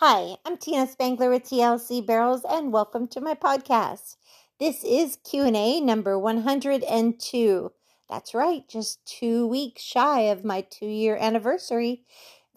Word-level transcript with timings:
Hi, 0.00 0.36
I'm 0.44 0.56
Tina 0.56 0.86
Spangler 0.86 1.28
with 1.28 1.42
TLC 1.42 2.06
Barrels 2.06 2.42
and 2.48 2.72
welcome 2.72 3.08
to 3.08 3.20
my 3.20 3.34
podcast. 3.34 4.14
This 4.60 4.84
is 4.84 5.18
Q&A 5.28 5.80
number 5.80 6.16
102. 6.16 7.72
That's 8.08 8.32
right, 8.32 8.68
just 8.68 9.04
2 9.06 9.48
weeks 9.48 9.82
shy 9.82 10.20
of 10.20 10.44
my 10.44 10.62
2-year 10.62 11.16
anniversary 11.16 12.04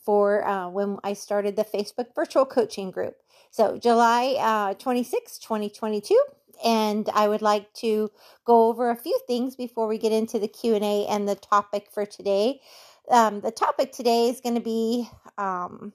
for 0.05 0.47
uh, 0.47 0.69
when 0.69 0.99
I 1.03 1.13
started 1.13 1.55
the 1.55 1.63
Facebook 1.63 2.13
virtual 2.13 2.45
coaching 2.45 2.91
group. 2.91 3.15
So, 3.49 3.79
July 3.79 4.35
uh, 4.39 4.75
26, 4.75 5.39
2022, 5.39 6.23
and 6.63 7.09
I 7.11 7.27
would 7.27 7.41
like 7.41 7.73
to 7.77 8.11
go 8.45 8.67
over 8.67 8.91
a 8.91 8.95
few 8.95 9.19
things 9.25 9.55
before 9.55 9.87
we 9.87 9.97
get 9.97 10.11
into 10.11 10.37
the 10.37 10.47
Q&A 10.47 11.07
and 11.07 11.27
the 11.27 11.33
topic 11.33 11.87
for 11.91 12.05
today. 12.05 12.61
Um, 13.09 13.41
the 13.41 13.49
topic 13.49 13.93
today 13.93 14.29
is 14.29 14.41
going 14.41 14.53
to 14.53 14.61
be 14.61 15.09
um, 15.39 15.93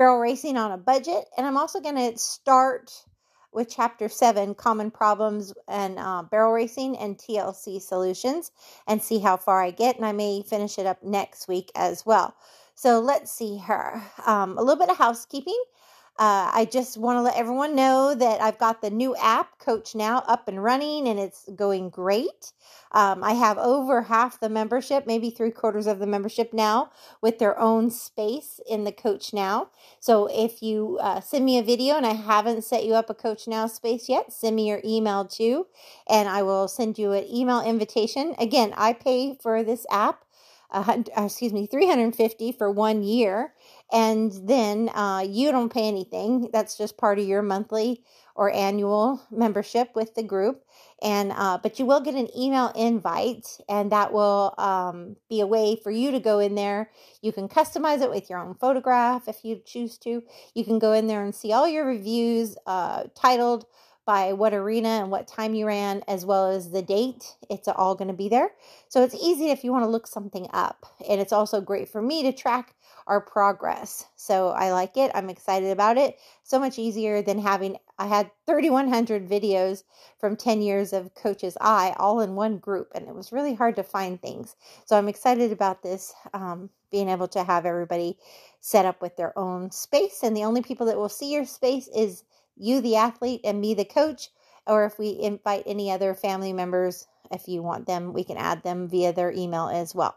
barrel 0.00 0.18
racing 0.18 0.56
on 0.56 0.72
a 0.72 0.78
budget. 0.78 1.26
And 1.36 1.46
I'm 1.46 1.58
also 1.58 1.78
going 1.78 1.96
to 1.96 2.18
start 2.18 2.90
with 3.52 3.68
chapter 3.68 4.08
seven 4.08 4.54
common 4.54 4.90
problems 4.90 5.52
and 5.68 5.98
uh, 5.98 6.22
barrel 6.22 6.52
racing 6.52 6.96
and 6.96 7.18
TLC 7.18 7.82
solutions 7.82 8.50
and 8.88 9.02
see 9.02 9.18
how 9.18 9.36
far 9.36 9.62
I 9.62 9.72
get. 9.72 9.96
And 9.96 10.06
I 10.06 10.12
may 10.12 10.42
finish 10.42 10.78
it 10.78 10.86
up 10.86 11.02
next 11.02 11.48
week 11.48 11.70
as 11.74 12.06
well. 12.06 12.34
So 12.74 12.98
let's 12.98 13.30
see 13.30 13.58
her. 13.58 14.02
Um, 14.24 14.56
a 14.56 14.62
little 14.62 14.80
bit 14.80 14.88
of 14.88 14.96
housekeeping. 14.96 15.62
Uh, 16.20 16.50
I 16.52 16.68
just 16.70 16.98
want 16.98 17.16
to 17.16 17.22
let 17.22 17.36
everyone 17.36 17.74
know 17.74 18.14
that 18.14 18.42
I've 18.42 18.58
got 18.58 18.82
the 18.82 18.90
new 18.90 19.16
app, 19.16 19.58
Coach 19.58 19.94
Now, 19.94 20.18
up 20.28 20.48
and 20.48 20.62
running, 20.62 21.08
and 21.08 21.18
it's 21.18 21.48
going 21.56 21.88
great. 21.88 22.52
Um, 22.92 23.24
I 23.24 23.32
have 23.32 23.56
over 23.56 24.02
half 24.02 24.38
the 24.38 24.50
membership, 24.50 25.06
maybe 25.06 25.30
three 25.30 25.50
quarters 25.50 25.86
of 25.86 25.98
the 25.98 26.06
membership 26.06 26.52
now, 26.52 26.90
with 27.22 27.38
their 27.38 27.58
own 27.58 27.90
space 27.90 28.60
in 28.68 28.84
the 28.84 28.92
Coach 28.92 29.32
Now. 29.32 29.70
So 29.98 30.26
if 30.30 30.62
you 30.62 30.98
uh, 31.00 31.22
send 31.22 31.46
me 31.46 31.56
a 31.56 31.62
video 31.62 31.96
and 31.96 32.04
I 32.04 32.12
haven't 32.12 32.64
set 32.64 32.84
you 32.84 32.92
up 32.92 33.08
a 33.08 33.14
Coach 33.14 33.48
Now 33.48 33.66
space 33.66 34.06
yet, 34.06 34.30
send 34.30 34.56
me 34.56 34.68
your 34.68 34.82
email 34.84 35.24
too, 35.24 35.68
and 36.06 36.28
I 36.28 36.42
will 36.42 36.68
send 36.68 36.98
you 36.98 37.12
an 37.12 37.24
email 37.32 37.62
invitation. 37.62 38.34
Again, 38.38 38.74
I 38.76 38.92
pay 38.92 39.38
for 39.42 39.64
this 39.64 39.86
app. 39.90 40.26
Uh, 40.72 41.02
excuse 41.16 41.52
me, 41.52 41.66
350 41.66 42.52
for 42.52 42.70
one 42.70 43.02
year 43.02 43.54
and 43.92 44.32
then 44.48 44.88
uh, 44.90 45.24
you 45.26 45.50
don't 45.50 45.72
pay 45.72 45.88
anything. 45.88 46.48
That's 46.52 46.76
just 46.78 46.96
part 46.96 47.18
of 47.18 47.26
your 47.26 47.42
monthly 47.42 48.04
or 48.34 48.52
annual 48.54 49.20
membership 49.30 49.90
with 49.94 50.14
the 50.14 50.22
group. 50.22 50.64
And 51.02 51.32
uh, 51.32 51.58
but 51.62 51.78
you 51.78 51.86
will 51.86 52.00
get 52.00 52.14
an 52.14 52.28
email 52.36 52.68
invite, 52.76 53.58
and 53.68 53.90
that 53.90 54.12
will 54.12 54.54
um, 54.58 55.16
be 55.28 55.40
a 55.40 55.46
way 55.46 55.78
for 55.82 55.90
you 55.90 56.10
to 56.10 56.20
go 56.20 56.38
in 56.38 56.54
there. 56.54 56.90
You 57.22 57.32
can 57.32 57.48
customize 57.48 58.02
it 58.02 58.10
with 58.10 58.28
your 58.28 58.38
own 58.38 58.54
photograph 58.54 59.26
if 59.26 59.44
you 59.44 59.60
choose 59.64 59.96
to. 59.98 60.22
You 60.54 60.64
can 60.64 60.78
go 60.78 60.92
in 60.92 61.06
there 61.06 61.24
and 61.24 61.34
see 61.34 61.52
all 61.52 61.66
your 61.66 61.86
reviews 61.86 62.56
uh, 62.66 63.04
titled 63.14 63.64
by 64.10 64.32
what 64.32 64.52
arena 64.52 64.88
and 64.88 65.08
what 65.08 65.28
time 65.28 65.54
you 65.54 65.64
ran, 65.64 66.02
as 66.08 66.26
well 66.26 66.50
as 66.50 66.72
the 66.72 66.82
date. 66.82 67.36
It's 67.48 67.68
all 67.68 67.94
going 67.94 68.08
to 68.08 68.14
be 68.14 68.28
there. 68.28 68.50
So 68.88 69.04
it's 69.04 69.14
easy 69.14 69.50
if 69.50 69.62
you 69.62 69.70
want 69.70 69.84
to 69.84 69.88
look 69.88 70.08
something 70.08 70.48
up. 70.52 70.84
And 71.08 71.20
it's 71.20 71.32
also 71.32 71.60
great 71.60 71.88
for 71.88 72.02
me 72.02 72.24
to 72.24 72.32
track 72.32 72.74
our 73.06 73.20
progress. 73.20 74.06
So 74.16 74.48
I 74.48 74.72
like 74.72 74.96
it. 74.96 75.12
I'm 75.14 75.30
excited 75.30 75.70
about 75.70 75.96
it. 75.96 76.16
So 76.42 76.58
much 76.58 76.76
easier 76.76 77.22
than 77.22 77.38
having, 77.38 77.76
I 78.00 78.08
had 78.08 78.32
3,100 78.48 79.28
videos 79.28 79.84
from 80.18 80.34
10 80.34 80.60
years 80.60 80.92
of 80.92 81.14
Coach's 81.14 81.56
Eye 81.60 81.94
all 81.96 82.20
in 82.20 82.34
one 82.34 82.58
group, 82.58 82.90
and 82.96 83.06
it 83.06 83.14
was 83.14 83.30
really 83.30 83.54
hard 83.54 83.76
to 83.76 83.84
find 83.84 84.20
things. 84.20 84.56
So 84.86 84.98
I'm 84.98 85.08
excited 85.08 85.52
about 85.52 85.84
this, 85.84 86.12
um, 86.34 86.70
being 86.90 87.08
able 87.08 87.28
to 87.28 87.44
have 87.44 87.64
everybody 87.64 88.18
set 88.60 88.86
up 88.86 89.00
with 89.00 89.16
their 89.16 89.38
own 89.38 89.70
space. 89.70 90.24
And 90.24 90.36
the 90.36 90.42
only 90.42 90.62
people 90.62 90.86
that 90.86 90.96
will 90.96 91.08
see 91.08 91.32
your 91.32 91.44
space 91.44 91.86
is 91.94 92.24
you, 92.56 92.80
the 92.80 92.96
athlete, 92.96 93.40
and 93.44 93.60
me, 93.60 93.74
the 93.74 93.84
coach. 93.84 94.30
Or 94.66 94.84
if 94.84 94.98
we 94.98 95.18
invite 95.20 95.64
any 95.66 95.90
other 95.90 96.14
family 96.14 96.52
members, 96.52 97.06
if 97.30 97.48
you 97.48 97.62
want 97.62 97.86
them, 97.86 98.12
we 98.12 98.24
can 98.24 98.36
add 98.36 98.62
them 98.62 98.88
via 98.88 99.12
their 99.12 99.32
email 99.32 99.68
as 99.68 99.94
well. 99.94 100.16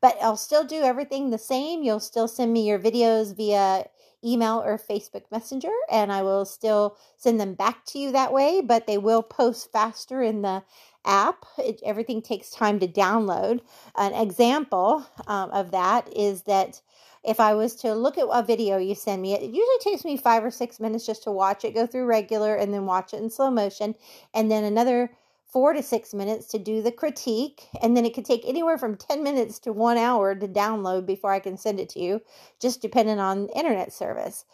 But 0.00 0.16
I'll 0.22 0.36
still 0.36 0.64
do 0.64 0.82
everything 0.82 1.30
the 1.30 1.38
same. 1.38 1.82
You'll 1.82 2.00
still 2.00 2.28
send 2.28 2.52
me 2.52 2.66
your 2.66 2.78
videos 2.78 3.36
via 3.36 3.86
email 4.24 4.62
or 4.64 4.78
Facebook 4.78 5.22
Messenger, 5.30 5.72
and 5.90 6.12
I 6.12 6.22
will 6.22 6.44
still 6.44 6.96
send 7.16 7.40
them 7.40 7.54
back 7.54 7.84
to 7.86 7.98
you 7.98 8.12
that 8.12 8.32
way, 8.32 8.60
but 8.60 8.86
they 8.86 8.98
will 8.98 9.22
post 9.22 9.72
faster 9.72 10.22
in 10.22 10.42
the 10.42 10.62
app. 11.04 11.46
It, 11.58 11.80
everything 11.84 12.20
takes 12.20 12.50
time 12.50 12.78
to 12.80 12.88
download. 12.88 13.60
An 13.96 14.12
example 14.12 15.06
um, 15.26 15.50
of 15.50 15.70
that 15.70 16.14
is 16.14 16.42
that 16.42 16.82
if 17.24 17.40
I 17.40 17.54
was 17.54 17.74
to 17.76 17.94
look 17.94 18.18
at 18.18 18.28
a 18.30 18.42
video 18.42 18.78
you 18.78 18.94
send 18.94 19.22
me, 19.22 19.34
it 19.34 19.42
usually 19.42 19.78
takes 19.80 20.04
me 20.04 20.16
five 20.16 20.44
or 20.44 20.50
six 20.50 20.80
minutes 20.80 21.06
just 21.06 21.22
to 21.24 21.30
watch 21.30 21.64
it, 21.64 21.74
go 21.74 21.86
through 21.86 22.06
regular, 22.06 22.54
and 22.54 22.72
then 22.72 22.86
watch 22.86 23.12
it 23.12 23.22
in 23.22 23.30
slow 23.30 23.50
motion, 23.50 23.94
and 24.34 24.50
then 24.50 24.64
another 24.64 25.10
four 25.52 25.72
to 25.72 25.82
six 25.82 26.14
minutes 26.14 26.46
to 26.46 26.58
do 26.58 26.80
the 26.80 26.92
critique, 26.92 27.68
and 27.82 27.96
then 27.96 28.04
it 28.04 28.14
could 28.14 28.24
take 28.24 28.46
anywhere 28.46 28.78
from 28.78 28.96
10 28.96 29.22
minutes 29.22 29.58
to 29.58 29.72
one 29.72 29.98
hour 29.98 30.34
to 30.34 30.46
download 30.46 31.06
before 31.06 31.32
I 31.32 31.40
can 31.40 31.56
send 31.56 31.80
it 31.80 31.88
to 31.90 32.00
you, 32.00 32.20
just 32.60 32.80
depending 32.80 33.18
on 33.18 33.48
internet 33.48 33.92
service. 33.92 34.44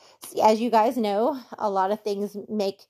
As 0.43 0.61
you 0.61 0.71
guys 0.71 0.97
know, 0.97 1.39
a 1.59 1.69
lot 1.69 1.91
of 1.91 2.03
things 2.03 2.37
make 2.49 2.87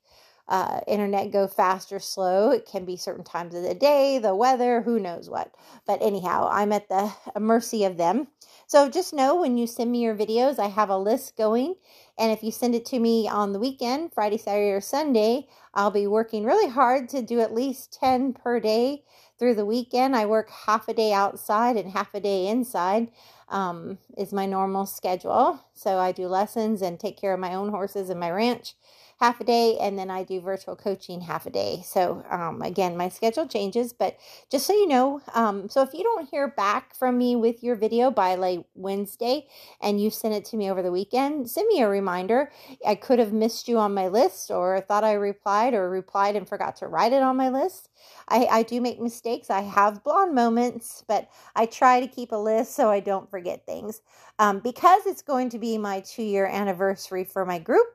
uh, 0.49 0.81
internet 0.87 1.33
go 1.33 1.49
fast 1.49 1.93
or 1.93 1.99
slow. 1.99 2.51
It 2.51 2.67
can 2.67 2.85
be 2.85 2.97
certain 2.97 3.25
times 3.25 3.55
of 3.55 3.65
the 3.65 3.75
day, 3.75 4.19
the 4.19 4.35
weather, 4.35 4.83
who 4.83 5.01
knows 5.01 5.29
what. 5.29 5.53
But 5.87 6.01
anyhow, 6.01 6.49
I'm 6.51 6.73
at 6.73 6.89
the 6.89 7.13
mercy 7.39 7.85
of 7.85 7.97
them. 7.97 8.29
So 8.69 8.89
just 8.89 9.15
know 9.15 9.37
when 9.37 9.57
you 9.57 9.67
send 9.69 9.93
me 9.93 10.03
your 10.03 10.17
videos, 10.17 10.59
I 10.59 10.67
have 10.67 10.91
a 10.91 10.99
list 10.99 11.37
going. 11.37 11.77
And 12.19 12.33
if 12.33 12.43
you 12.43 12.51
send 12.51 12.75
it 12.75 12.85
to 12.87 12.99
me 12.99 13.29
on 13.29 13.53
the 13.53 13.61
weekend, 13.61 14.13
Friday, 14.13 14.39
Saturday, 14.39 14.71
or 14.71 14.81
Sunday, 14.81 15.47
I'll 15.73 15.93
be 15.93 16.09
working 16.09 16.45
really 16.45 16.69
hard 16.69 17.09
to 17.11 17.23
do 17.23 17.39
at 17.41 17.55
least 17.55 17.97
10 18.01 18.33
per 18.33 18.59
day 18.59 19.05
through 19.39 19.55
the 19.55 19.65
weekend. 19.65 20.17
I 20.17 20.27
work 20.27 20.51
half 20.51 20.89
a 20.89 20.95
day 20.95 21.13
outside 21.13 21.77
and 21.77 21.93
half 21.93 22.13
a 22.13 22.21
day 22.21 22.49
inside, 22.49 23.13
um, 23.49 23.99
is 24.17 24.33
my 24.33 24.47
normal 24.47 24.85
schedule. 24.85 25.61
So 25.75 25.99
I 25.99 26.11
do 26.11 26.27
lessons 26.27 26.83
and 26.83 26.99
take 26.99 27.21
care 27.21 27.35
of 27.35 27.41
my 27.41 27.55
own 27.55 27.69
horses 27.69 28.11
and 28.11 28.19
my 28.19 28.33
ranch 28.33 28.75
half 29.19 29.41
a 29.41 29.45
day, 29.45 29.79
and 29.79 29.99
then 29.99 30.11
I 30.11 30.23
do 30.23 30.41
virtual 30.41 30.77
coaching 30.77 31.23
half 31.23 31.47
a 31.47 31.51
day. 31.51 31.83
So, 31.85 32.25
um, 32.31 32.61
again, 32.61 32.97
my 32.97 33.09
schedule 33.09 33.47
changes, 33.47 33.93
but 33.93 34.17
just 34.51 34.67
so 34.67 34.75
you 34.75 34.87
know, 34.87 35.21
um, 35.35 35.69
so 35.71 35.83
if 35.83 35.95
you 35.95 36.03
don't 36.03 36.29
hear 36.29 36.49
back 36.49 36.95
from 36.95 37.17
me 37.17 37.35
with 37.35 37.63
your 37.63 37.77
video 37.77 38.11
by 38.11 38.35
like 38.35 38.65
Wednesday 38.75 39.47
and 39.81 40.01
you 40.01 40.11
send 40.11 40.35
it 40.35 40.45
to 40.47 40.57
me 40.57 40.71
over 40.71 40.83
the 40.83 40.93
weekend, 40.93 41.49
send 41.49 41.67
me 41.69 41.81
a 41.81 41.89
reminder. 41.89 42.51
I 42.87 42.95
could 42.95 43.19
have 43.19 43.33
missed 43.33 43.69
you 43.69 43.79
on 43.79 43.95
my 43.95 44.09
list 44.09 44.51
or 44.51 44.81
thought 44.81 45.05
I 45.05 45.13
replied 45.13 45.73
or 45.73 45.89
replied 45.89 46.37
and 46.37 46.49
forgot 46.49 46.77
to 46.77 46.87
write 46.87 47.13
it 47.13 47.23
on 47.23 47.37
my 47.37 47.49
list. 47.49 47.89
I, 48.29 48.47
I 48.47 48.63
do 48.65 48.81
make 48.81 49.01
mistakes. 49.01 49.49
I 49.49 49.63
have 49.63 50.05
blonde 50.05 50.35
moments, 50.35 51.05
but 51.09 51.29
I 51.55 51.67
try 51.67 52.01
to 52.01 52.07
keep 52.07 52.33
a 52.33 52.37
list 52.37 52.75
so 52.75 52.91
I 52.91 53.01
don't 53.01 53.31
forget 53.31 53.65
things. 53.65 54.03
Um, 54.39 54.61
because 54.61 55.07
it's 55.07 55.23
going 55.23 55.49
to 55.51 55.59
be 55.59 55.79
my 55.79 56.01
two 56.01 56.23
year 56.23 56.47
anniversary 56.47 57.25
for 57.25 57.47
my 57.47 57.59
group, 57.59 57.87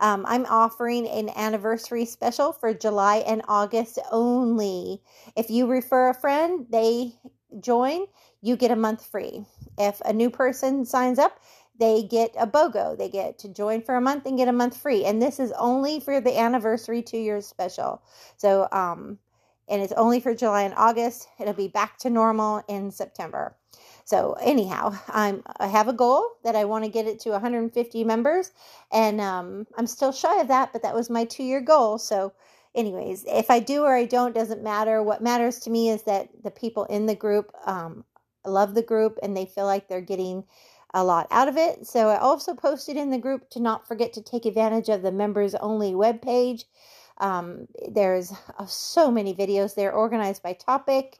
um, 0.00 0.24
I'm 0.26 0.46
offering 0.46 1.08
an 1.08 1.30
anniversary 1.36 2.04
special 2.04 2.52
for 2.52 2.72
July 2.72 3.18
and 3.26 3.42
August 3.48 3.98
only. 4.10 5.02
If 5.36 5.50
you 5.50 5.66
refer 5.66 6.10
a 6.10 6.14
friend, 6.14 6.66
they 6.70 7.14
join, 7.60 8.06
you 8.40 8.56
get 8.56 8.70
a 8.70 8.76
month 8.76 9.04
free. 9.06 9.44
If 9.76 10.00
a 10.02 10.12
new 10.12 10.30
person 10.30 10.84
signs 10.84 11.18
up, 11.18 11.40
they 11.78 12.02
get 12.02 12.34
a 12.38 12.46
BOGO. 12.46 12.98
They 12.98 13.08
get 13.08 13.38
to 13.40 13.48
join 13.48 13.82
for 13.82 13.94
a 13.94 14.00
month 14.00 14.26
and 14.26 14.36
get 14.36 14.48
a 14.48 14.52
month 14.52 14.76
free. 14.76 15.04
And 15.04 15.22
this 15.22 15.38
is 15.38 15.52
only 15.52 16.00
for 16.00 16.20
the 16.20 16.38
anniversary 16.38 17.02
two 17.02 17.18
years 17.18 17.46
special. 17.46 18.02
So, 18.36 18.68
um, 18.72 19.18
and 19.68 19.82
it's 19.82 19.92
only 19.92 20.20
for 20.20 20.34
July 20.34 20.62
and 20.62 20.74
August. 20.76 21.28
It'll 21.38 21.54
be 21.54 21.68
back 21.68 21.98
to 21.98 22.10
normal 22.10 22.62
in 22.68 22.90
September. 22.90 23.56
So 24.08 24.38
anyhow, 24.40 24.98
I'm 25.08 25.42
I 25.60 25.66
have 25.66 25.86
a 25.86 25.92
goal 25.92 26.24
that 26.42 26.56
I 26.56 26.64
want 26.64 26.84
to 26.84 26.90
get 26.90 27.06
it 27.06 27.20
to 27.20 27.30
150 27.32 28.04
members, 28.04 28.52
and 28.90 29.20
um, 29.20 29.66
I'm 29.76 29.86
still 29.86 30.12
shy 30.12 30.40
of 30.40 30.48
that, 30.48 30.72
but 30.72 30.80
that 30.82 30.94
was 30.94 31.10
my 31.10 31.26
two 31.26 31.42
year 31.42 31.60
goal. 31.60 31.98
So, 31.98 32.32
anyways, 32.74 33.26
if 33.28 33.50
I 33.50 33.60
do 33.60 33.82
or 33.82 33.94
I 33.94 34.06
don't 34.06 34.34
doesn't 34.34 34.62
matter. 34.62 35.02
What 35.02 35.20
matters 35.20 35.58
to 35.60 35.70
me 35.70 35.90
is 35.90 36.04
that 36.04 36.30
the 36.42 36.50
people 36.50 36.84
in 36.86 37.04
the 37.04 37.14
group 37.14 37.52
um, 37.66 38.02
love 38.46 38.74
the 38.74 38.82
group 38.82 39.18
and 39.22 39.36
they 39.36 39.44
feel 39.44 39.66
like 39.66 39.88
they're 39.88 40.00
getting 40.00 40.44
a 40.94 41.04
lot 41.04 41.26
out 41.30 41.48
of 41.48 41.58
it. 41.58 41.86
So 41.86 42.08
I 42.08 42.18
also 42.18 42.54
posted 42.54 42.96
in 42.96 43.10
the 43.10 43.18
group 43.18 43.50
to 43.50 43.60
not 43.60 43.86
forget 43.86 44.14
to 44.14 44.22
take 44.22 44.46
advantage 44.46 44.88
of 44.88 45.02
the 45.02 45.12
members 45.12 45.54
only 45.56 45.92
webpage. 45.92 46.64
Um, 47.18 47.68
there's 47.86 48.32
uh, 48.58 48.64
so 48.64 49.10
many 49.10 49.34
videos 49.34 49.74
there 49.74 49.92
organized 49.92 50.42
by 50.42 50.54
topic. 50.54 51.18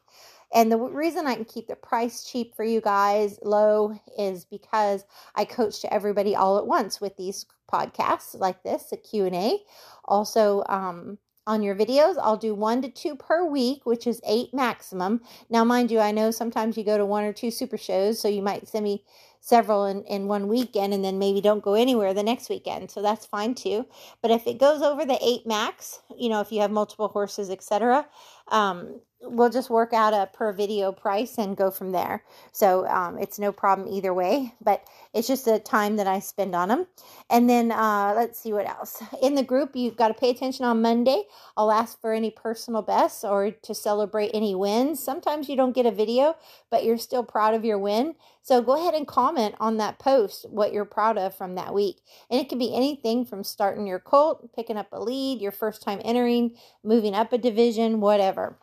And 0.54 0.72
the 0.72 0.78
reason 0.78 1.26
I 1.26 1.34
can 1.34 1.44
keep 1.44 1.68
the 1.68 1.76
price 1.76 2.24
cheap 2.24 2.54
for 2.54 2.64
you 2.64 2.80
guys 2.80 3.38
low 3.42 3.98
is 4.18 4.44
because 4.44 5.04
I 5.34 5.44
coach 5.44 5.80
to 5.82 5.92
everybody 5.92 6.34
all 6.34 6.58
at 6.58 6.66
once 6.66 7.00
with 7.00 7.16
these 7.16 7.46
podcasts 7.70 8.38
like 8.38 8.62
this, 8.62 8.90
a 8.92 8.96
Q&A. 8.96 9.58
Also, 10.06 10.64
um, 10.68 11.18
on 11.46 11.62
your 11.62 11.74
videos, 11.74 12.16
I'll 12.20 12.36
do 12.36 12.54
one 12.54 12.82
to 12.82 12.90
two 12.90 13.16
per 13.16 13.44
week, 13.44 13.86
which 13.86 14.06
is 14.06 14.20
eight 14.26 14.52
maximum. 14.52 15.22
Now, 15.48 15.64
mind 15.64 15.90
you, 15.90 15.98
I 15.98 16.12
know 16.12 16.30
sometimes 16.30 16.76
you 16.76 16.84
go 16.84 16.98
to 16.98 17.06
one 17.06 17.24
or 17.24 17.32
two 17.32 17.50
super 17.50 17.78
shows, 17.78 18.20
so 18.20 18.28
you 18.28 18.42
might 18.42 18.68
send 18.68 18.84
me 18.84 19.02
several 19.40 19.86
in, 19.86 20.02
in 20.04 20.28
one 20.28 20.48
weekend 20.48 20.92
and 20.92 21.02
then 21.02 21.18
maybe 21.18 21.40
don't 21.40 21.62
go 21.62 21.74
anywhere 21.74 22.12
the 22.12 22.22
next 22.22 22.50
weekend. 22.50 22.90
So 22.90 23.00
that's 23.00 23.24
fine 23.24 23.54
too. 23.54 23.86
But 24.20 24.30
if 24.30 24.46
it 24.46 24.58
goes 24.58 24.82
over 24.82 25.06
the 25.06 25.18
eight 25.22 25.46
max, 25.46 26.00
you 26.16 26.28
know, 26.28 26.40
if 26.40 26.52
you 26.52 26.60
have 26.60 26.70
multiple 26.70 27.08
horses, 27.08 27.48
etc., 27.48 28.06
um, 28.48 29.00
we'll 29.20 29.50
just 29.50 29.68
work 29.68 29.92
out 29.92 30.14
a 30.14 30.28
per 30.32 30.52
video 30.52 30.92
price 30.92 31.38
and 31.38 31.56
go 31.56 31.70
from 31.70 31.92
there. 31.92 32.22
So 32.52 32.86
um, 32.86 33.18
it's 33.18 33.38
no 33.38 33.52
problem 33.52 33.88
either 33.88 34.14
way, 34.14 34.54
but 34.62 34.84
it's 35.12 35.26
just 35.26 35.44
the 35.44 35.58
time 35.58 35.96
that 35.96 36.06
I 36.06 36.20
spend 36.20 36.54
on 36.54 36.68
them. 36.68 36.86
And 37.28 37.50
then 37.50 37.72
uh, 37.72 38.12
let's 38.16 38.38
see 38.38 38.52
what 38.52 38.68
else. 38.68 39.02
In 39.22 39.34
the 39.34 39.42
group, 39.42 39.74
you've 39.74 39.96
got 39.96 40.08
to 40.08 40.14
pay 40.14 40.30
attention 40.30 40.64
on 40.64 40.82
Monday. 40.82 41.24
I'll 41.56 41.72
ask 41.72 42.00
for 42.00 42.12
any 42.12 42.30
personal 42.30 42.82
bests 42.82 43.24
or 43.24 43.50
to 43.50 43.74
celebrate 43.74 44.30
any 44.32 44.54
wins. 44.54 45.02
Sometimes 45.02 45.48
you 45.48 45.56
don't 45.56 45.74
get 45.74 45.86
a 45.86 45.90
video, 45.90 46.36
but 46.70 46.84
you're 46.84 46.98
still 46.98 47.24
proud 47.24 47.54
of 47.54 47.64
your 47.64 47.78
win. 47.78 48.14
So 48.42 48.62
go 48.62 48.80
ahead 48.80 48.94
and 48.94 49.06
comment 49.06 49.56
on 49.60 49.76
that 49.76 49.98
post 49.98 50.46
what 50.48 50.72
you're 50.72 50.84
proud 50.84 51.18
of 51.18 51.34
from 51.34 51.56
that 51.56 51.74
week. 51.74 51.96
And 52.30 52.40
it 52.40 52.48
can 52.48 52.58
be 52.58 52.74
anything 52.74 53.26
from 53.26 53.44
starting 53.44 53.86
your 53.86 53.98
colt, 53.98 54.54
picking 54.54 54.78
up 54.78 54.88
a 54.92 55.00
lead, 55.00 55.40
your 55.40 55.52
first 55.52 55.82
time 55.82 56.00
entering, 56.04 56.56
moving 56.82 57.14
up 57.14 57.32
a 57.32 57.38
division, 57.38 58.00
whatever. 58.00 58.56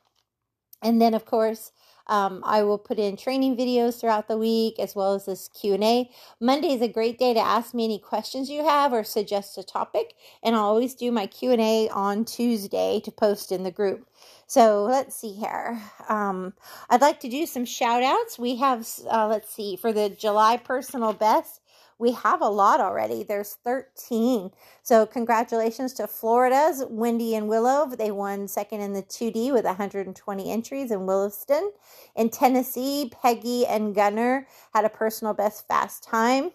And 0.86 1.02
then, 1.02 1.16
of 1.16 1.26
course, 1.26 1.72
um, 2.08 2.44
I 2.46 2.62
will 2.62 2.78
put 2.78 3.00
in 3.00 3.18
training 3.18 3.58
videos 3.58 4.00
throughout 4.00 4.28
the 4.28 4.38
week 4.38 4.78
as 4.78 4.96
well 4.96 5.16
as 5.16 5.26
this 5.26 5.48
Q&A. 5.48 6.12
Monday 6.40 6.74
is 6.74 6.82
a 6.84 6.88
great 6.88 7.18
day 7.18 7.34
to 7.34 7.40
ask 7.40 7.74
me 7.74 7.86
any 7.86 7.98
questions 7.98 8.52
you 8.52 8.64
have 8.64 8.94
or 8.94 9.04
suggest 9.04 9.58
a 9.58 9.64
topic. 9.64 10.14
And 10.44 10.56
I'll 10.56 10.66
always 10.66 10.94
do 10.94 11.12
my 11.12 11.26
Q&A 11.26 11.90
on 11.90 12.24
Tuesday 12.24 13.02
to 13.04 13.12
post 13.12 13.52
in 13.52 13.64
the 13.64 13.72
group. 13.72 14.08
So 14.46 14.84
let's 14.84 15.16
see 15.16 15.34
here. 15.34 15.82
Um, 16.08 16.54
I'd 16.92 17.02
like 17.02 17.20
to 17.22 17.30
do 17.30 17.48
some 17.48 17.66
shout 17.66 18.04
outs. 18.04 18.38
We 18.38 18.58
have, 18.58 18.88
uh, 19.12 19.28
let's 19.28 19.52
see, 19.52 19.76
for 19.76 19.92
the 19.92 20.10
July 20.10 20.58
personal 20.58 21.14
best, 21.14 21.62
we 21.98 22.12
have 22.12 22.42
a 22.42 22.50
lot 22.50 22.82
already. 22.82 23.24
There's 23.24 23.58
13. 23.64 24.52
So 24.84 25.06
congratulations 25.06 25.94
to 25.94 26.08
Florida's 26.08 26.84
Wendy 26.90 27.36
and 27.36 27.48
Willow. 27.48 27.88
They 27.88 28.12
won 28.12 28.48
second 28.48 28.82
in 28.82 28.94
the 28.94 29.04
2D 29.04 29.54
with 29.54 29.66
120 29.66 30.52
entries 30.52 30.92
in 30.92 31.06
Williston. 31.06 31.72
In 32.16 32.30
Tennessee, 32.30 33.12
Peggy 33.22 33.66
and 33.66 33.96
Gunner 33.96 34.48
had 34.74 34.86
a 34.86 34.90
personal 34.90 35.34
best 35.34 35.68
fast 35.68 36.04
time. 36.04 36.52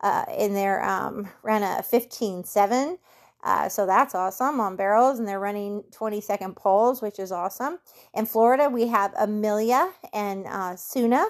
Uh, 0.00 0.24
in 0.36 0.52
their 0.52 0.84
um, 0.84 1.26
ran 1.42 1.62
a 1.62 1.82
15-7. 1.82 2.98
Uh, 3.44 3.68
so 3.68 3.86
that's 3.86 4.14
awesome 4.14 4.58
on 4.58 4.74
barrels, 4.74 5.18
and 5.18 5.28
they're 5.28 5.40
running 5.40 5.84
20 5.92 6.20
second 6.20 6.56
poles, 6.56 7.02
which 7.02 7.18
is 7.18 7.30
awesome. 7.30 7.78
In 8.14 8.24
Florida, 8.24 8.68
we 8.70 8.86
have 8.88 9.12
Amelia 9.18 9.92
and 10.12 10.46
uh, 10.46 10.76
Suna. 10.76 11.26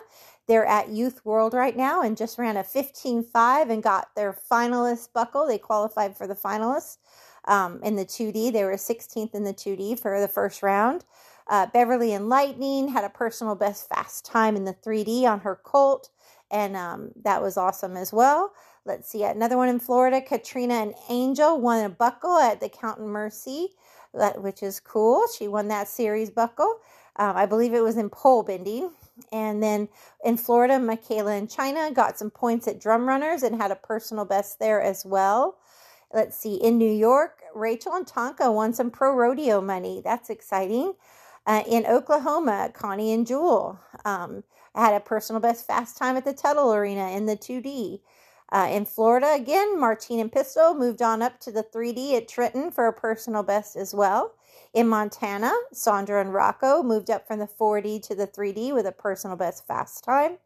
They're 0.46 0.66
at 0.66 0.90
Youth 0.90 1.24
World 1.24 1.54
right 1.54 1.76
now 1.76 2.02
and 2.02 2.16
just 2.16 2.38
ran 2.38 2.56
a 2.56 2.62
15.5 2.62 3.70
and 3.70 3.82
got 3.82 4.08
their 4.14 4.36
finalist 4.50 5.12
buckle. 5.12 5.46
They 5.46 5.58
qualified 5.58 6.16
for 6.16 6.26
the 6.26 6.34
finalists 6.34 6.98
um, 7.46 7.80
in 7.82 7.96
the 7.96 8.04
2D. 8.04 8.52
They 8.52 8.64
were 8.64 8.72
16th 8.74 9.34
in 9.34 9.44
the 9.44 9.54
2D 9.54 10.00
for 10.00 10.20
the 10.20 10.28
first 10.28 10.62
round. 10.62 11.04
Uh, 11.48 11.66
Beverly 11.72 12.12
and 12.12 12.28
Lightning 12.28 12.88
had 12.88 13.04
a 13.04 13.10
personal 13.10 13.54
best 13.54 13.88
fast 13.88 14.24
time 14.24 14.56
in 14.56 14.64
the 14.64 14.74
3D 14.74 15.24
on 15.24 15.40
her 15.40 15.60
Colt, 15.62 16.08
and 16.50 16.74
um, 16.74 17.10
that 17.22 17.42
was 17.42 17.56
awesome 17.56 17.96
as 17.96 18.12
well. 18.12 18.52
Let's 18.86 19.08
see, 19.10 19.24
another 19.24 19.56
one 19.56 19.68
in 19.68 19.78
Florida. 19.78 20.20
Katrina 20.22 20.74
and 20.74 20.94
Angel 21.08 21.60
won 21.60 21.84
a 21.84 21.88
buckle 21.88 22.36
at 22.38 22.60
the 22.60 22.68
Count 22.68 22.98
and 22.98 23.08
Mercy, 23.08 23.68
which 24.36 24.62
is 24.62 24.80
cool. 24.80 25.24
She 25.36 25.48
won 25.48 25.68
that 25.68 25.88
series 25.88 26.30
buckle. 26.30 26.80
Um, 27.16 27.36
I 27.36 27.46
believe 27.46 27.74
it 27.74 27.82
was 27.82 27.96
in 27.96 28.10
pole 28.10 28.42
bending. 28.42 28.90
And 29.32 29.62
then 29.62 29.88
in 30.24 30.36
Florida, 30.36 30.78
Michaela 30.78 31.32
and 31.32 31.50
China 31.50 31.90
got 31.92 32.18
some 32.18 32.30
points 32.30 32.66
at 32.66 32.80
drum 32.80 33.08
runners 33.08 33.42
and 33.42 33.60
had 33.60 33.70
a 33.70 33.76
personal 33.76 34.24
best 34.24 34.58
there 34.58 34.82
as 34.82 35.04
well. 35.04 35.56
Let's 36.12 36.36
see, 36.36 36.54
in 36.54 36.78
New 36.78 36.92
York, 36.92 37.42
Rachel 37.54 37.94
and 37.94 38.06
Tonka 38.06 38.52
won 38.52 38.72
some 38.72 38.90
pro 38.90 39.14
rodeo 39.14 39.60
money. 39.60 40.00
That's 40.04 40.30
exciting. 40.30 40.94
Uh, 41.46 41.62
in 41.68 41.86
Oklahoma, 41.86 42.70
Connie 42.72 43.12
and 43.12 43.26
Jewel 43.26 43.78
um, 44.04 44.44
had 44.74 44.94
a 44.94 45.00
personal 45.00 45.40
best 45.40 45.66
fast 45.66 45.96
time 45.96 46.16
at 46.16 46.24
the 46.24 46.32
Tuttle 46.32 46.72
Arena 46.72 47.10
in 47.10 47.26
the 47.26 47.36
2D. 47.36 48.00
Uh, 48.50 48.68
in 48.70 48.84
Florida, 48.84 49.34
again, 49.34 49.78
Martine 49.78 50.20
and 50.20 50.32
Pistol 50.32 50.74
moved 50.74 51.02
on 51.02 51.22
up 51.22 51.40
to 51.40 51.50
the 51.50 51.64
3D 51.64 52.16
at 52.16 52.28
Trenton 52.28 52.70
for 52.70 52.86
a 52.86 52.92
personal 52.92 53.42
best 53.42 53.76
as 53.76 53.94
well. 53.94 54.34
In 54.74 54.88
Montana, 54.88 55.52
Sandra 55.72 56.20
and 56.20 56.34
Rocco 56.34 56.82
moved 56.82 57.08
up 57.08 57.28
from 57.28 57.38
the 57.38 57.46
4D 57.46 58.02
to 58.08 58.14
the 58.16 58.26
3D 58.26 58.74
with 58.74 58.86
a 58.86 58.92
personal 58.92 59.36
best 59.36 59.64
fast 59.68 60.02
time. 60.02 60.38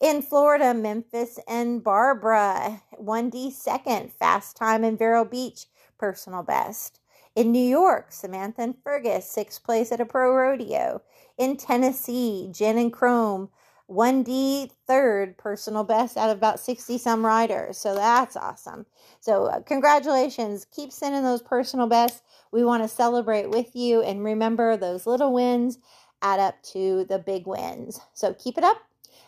In 0.00 0.22
Florida, 0.22 0.74
Memphis 0.74 1.38
and 1.46 1.84
Barbara, 1.84 2.82
1D 3.00 3.52
second, 3.52 4.12
fast 4.12 4.56
time 4.56 4.82
in 4.82 4.96
Vero 4.96 5.24
Beach, 5.24 5.66
personal 5.98 6.42
best. 6.42 6.98
In 7.36 7.52
New 7.52 7.64
York, 7.64 8.10
Samantha 8.10 8.62
and 8.62 8.74
Fergus, 8.82 9.30
sixth 9.30 9.62
place 9.62 9.92
at 9.92 10.00
a 10.00 10.04
pro 10.04 10.34
rodeo. 10.34 11.02
In 11.38 11.56
Tennessee, 11.56 12.50
Jen 12.52 12.76
and 12.76 12.92
Chrome, 12.92 13.50
1D 13.90 14.70
third 14.86 15.36
personal 15.38 15.84
best 15.84 16.16
out 16.16 16.30
of 16.30 16.36
about 16.38 16.60
60 16.60 16.98
some 16.98 17.26
riders. 17.26 17.78
So 17.78 17.94
that's 17.94 18.36
awesome. 18.36 18.86
So, 19.20 19.46
uh, 19.46 19.60
congratulations. 19.62 20.66
Keep 20.74 20.92
sending 20.92 21.24
those 21.24 21.42
personal 21.42 21.86
bests. 21.86 22.22
We 22.52 22.64
want 22.64 22.82
to 22.84 22.88
celebrate 22.88 23.50
with 23.50 23.74
you 23.74 24.02
and 24.02 24.24
remember 24.24 24.76
those 24.76 25.06
little 25.06 25.32
wins 25.32 25.78
add 26.22 26.40
up 26.40 26.62
to 26.62 27.04
the 27.06 27.18
big 27.18 27.46
wins. 27.46 28.00
So, 28.14 28.34
keep 28.34 28.58
it 28.58 28.64
up. 28.64 28.78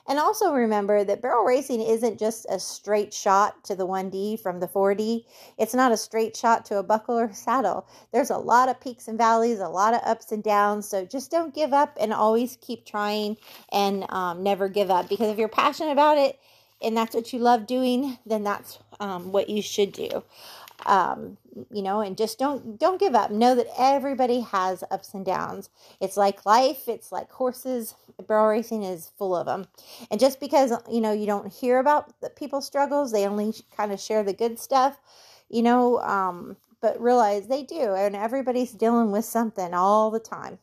And 0.08 0.18
also 0.18 0.52
remember 0.52 1.04
that 1.04 1.22
barrel 1.22 1.44
racing 1.44 1.80
isn't 1.80 2.18
just 2.18 2.46
a 2.50 2.58
straight 2.58 3.14
shot 3.14 3.62
to 3.64 3.76
the 3.76 3.86
1D 3.86 4.40
from 4.40 4.58
the 4.58 4.66
4D. 4.66 5.24
It's 5.58 5.74
not 5.74 5.92
a 5.92 5.96
straight 5.96 6.36
shot 6.36 6.64
to 6.66 6.78
a 6.78 6.82
buckle 6.82 7.18
or 7.18 7.32
saddle. 7.32 7.86
There's 8.12 8.30
a 8.30 8.36
lot 8.38 8.68
of 8.68 8.80
peaks 8.80 9.06
and 9.06 9.16
valleys, 9.16 9.60
a 9.60 9.68
lot 9.68 9.94
of 9.94 10.00
ups 10.04 10.32
and 10.32 10.42
downs. 10.42 10.88
So 10.88 11.04
just 11.04 11.30
don't 11.30 11.54
give 11.54 11.72
up 11.72 11.96
and 12.00 12.12
always 12.12 12.58
keep 12.60 12.84
trying 12.84 13.36
and 13.70 14.04
um, 14.10 14.42
never 14.42 14.68
give 14.68 14.90
up. 14.90 15.08
Because 15.08 15.30
if 15.30 15.38
you're 15.38 15.48
passionate 15.48 15.92
about 15.92 16.18
it 16.18 16.38
and 16.82 16.96
that's 16.96 17.14
what 17.14 17.32
you 17.32 17.38
love 17.38 17.66
doing, 17.66 18.18
then 18.26 18.42
that's 18.42 18.80
um, 18.98 19.30
what 19.30 19.48
you 19.48 19.62
should 19.62 19.92
do 19.92 20.24
um, 20.86 21.36
you 21.70 21.82
know 21.82 22.00
and 22.00 22.16
just 22.16 22.38
don't 22.38 22.78
don't 22.78 23.00
give 23.00 23.14
up. 23.14 23.30
Know 23.30 23.54
that 23.54 23.68
everybody 23.78 24.40
has 24.40 24.84
ups 24.90 25.14
and 25.14 25.24
downs. 25.24 25.70
It's 26.00 26.16
like 26.16 26.46
life 26.46 26.88
it's 26.88 27.12
like 27.12 27.30
horses 27.30 27.94
barrel 28.26 28.48
racing 28.48 28.82
is 28.82 29.10
full 29.18 29.34
of 29.34 29.46
them 29.46 29.66
and 30.10 30.20
just 30.20 30.40
because 30.40 30.72
you 30.90 31.00
know 31.00 31.12
you 31.12 31.26
don't 31.26 31.52
hear 31.52 31.78
about 31.78 32.20
the 32.20 32.30
people's 32.30 32.66
struggles 32.66 33.12
they 33.12 33.26
only 33.26 33.52
kind 33.76 33.92
of 33.92 34.00
share 34.00 34.22
the 34.22 34.32
good 34.32 34.58
stuff 34.58 35.00
you 35.50 35.62
know 35.62 36.00
um, 36.00 36.56
but 36.80 37.00
realize 37.00 37.48
they 37.48 37.62
do 37.62 37.94
and 37.94 38.16
everybody's 38.16 38.72
dealing 38.72 39.12
with 39.12 39.24
something 39.24 39.74
all 39.74 40.10
the 40.10 40.20
time. 40.20 40.58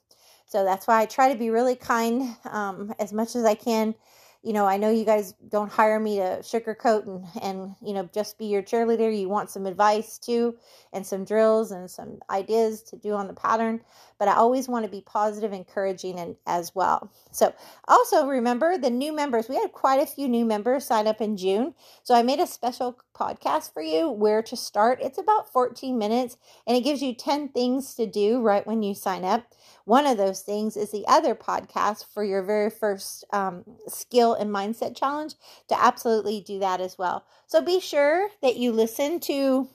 So 0.45 0.63
that's 0.63 0.87
why 0.87 1.01
i 1.01 1.05
try 1.05 1.31
to 1.31 1.37
be 1.37 1.49
really 1.49 1.75
kind 1.75 2.35
um, 2.45 2.93
as 2.99 3.13
much 3.13 3.35
as 3.35 3.45
i 3.45 3.55
can 3.55 3.95
you 4.41 4.53
know, 4.53 4.65
I 4.65 4.77
know 4.77 4.89
you 4.89 5.03
guys 5.03 5.34
don't 5.50 5.72
hire 5.72 6.00
me 6.00 6.17
to 6.17 6.39
sugarcoat 6.41 7.05
and, 7.05 7.25
and, 7.41 7.75
you 7.81 7.93
know, 7.93 8.10
just 8.13 8.38
be 8.38 8.46
your 8.46 8.63
cheerleader. 8.63 9.17
You 9.17 9.27
want 9.27 9.50
some 9.50 9.65
advice 9.65 10.17
too, 10.17 10.55
and 10.93 11.05
some 11.05 11.25
drills 11.25 11.72
and 11.72 11.91
some 11.91 12.19
ideas 12.29 12.81
to 12.84 12.96
do 12.96 13.13
on 13.13 13.27
the 13.27 13.34
pattern. 13.34 13.81
But 14.17 14.29
I 14.29 14.36
always 14.36 14.69
want 14.69 14.86
to 14.86 14.91
be 14.91 15.01
positive, 15.01 15.51
encouraging, 15.51 16.19
and 16.19 16.36
as 16.48 16.74
well. 16.74 17.12
So 17.31 17.53
also 17.88 18.27
remember 18.27 18.77
the 18.77 18.89
new 18.89 19.13
members. 19.13 19.50
We 19.50 19.55
had 19.55 19.74
quite 19.74 20.01
a 20.01 20.05
few 20.05 20.29
new 20.29 20.46
members 20.46 20.86
sign 20.86 21.08
up 21.08 21.19
in 21.19 21.36
June. 21.36 21.74
So 22.03 22.15
I 22.15 22.24
made 22.24 22.39
a 22.39 22.48
special 22.48 22.98
podcast 23.19 23.73
for 23.73 23.81
you 23.81 24.09
where 24.09 24.41
to 24.43 24.55
start. 24.55 24.99
It's 25.01 25.17
about 25.17 25.51
14 25.51 25.97
minutes 25.97 26.38
and 26.65 26.77
it 26.77 26.83
gives 26.83 27.01
you 27.01 27.13
10 27.13 27.49
things 27.49 27.93
to 27.95 28.07
do 28.07 28.41
right 28.41 28.65
when 28.65 28.81
you 28.81 28.95
sign 28.95 29.25
up. 29.25 29.45
One 29.85 30.05
of 30.05 30.17
those 30.17 30.41
things 30.41 30.77
is 30.77 30.91
the 30.91 31.05
other 31.07 31.35
podcast 31.35 32.05
for 32.13 32.23
your 32.23 32.43
very 32.43 32.69
first 32.69 33.25
um, 33.33 33.63
skill 33.88 34.33
and 34.33 34.49
mindset 34.49 34.95
challenge 34.95 35.33
to 35.67 35.81
absolutely 35.81 36.41
do 36.41 36.59
that 36.59 36.79
as 36.79 36.97
well. 36.97 37.25
So 37.47 37.61
be 37.61 37.79
sure 37.79 38.29
that 38.41 38.55
you 38.55 38.71
listen 38.71 39.19
to 39.21 39.67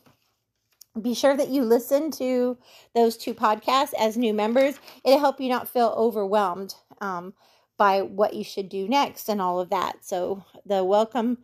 be 1.00 1.14
sure 1.14 1.36
that 1.36 1.48
you 1.48 1.64
listen 1.64 2.10
to 2.12 2.56
those 2.94 3.16
two 3.16 3.34
podcasts 3.34 3.94
as 3.98 4.16
new 4.16 4.32
members. 4.32 4.78
It'll 5.04 5.18
help 5.18 5.40
you 5.40 5.48
not 5.48 5.68
feel 5.68 5.92
overwhelmed 5.96 6.76
um, 7.00 7.34
by 7.76 8.02
what 8.02 8.34
you 8.34 8.44
should 8.44 8.68
do 8.68 8.86
next 8.88 9.28
and 9.28 9.40
all 9.40 9.58
of 9.58 9.70
that. 9.70 10.04
So 10.04 10.44
the 10.64 10.84
welcome 10.84 11.38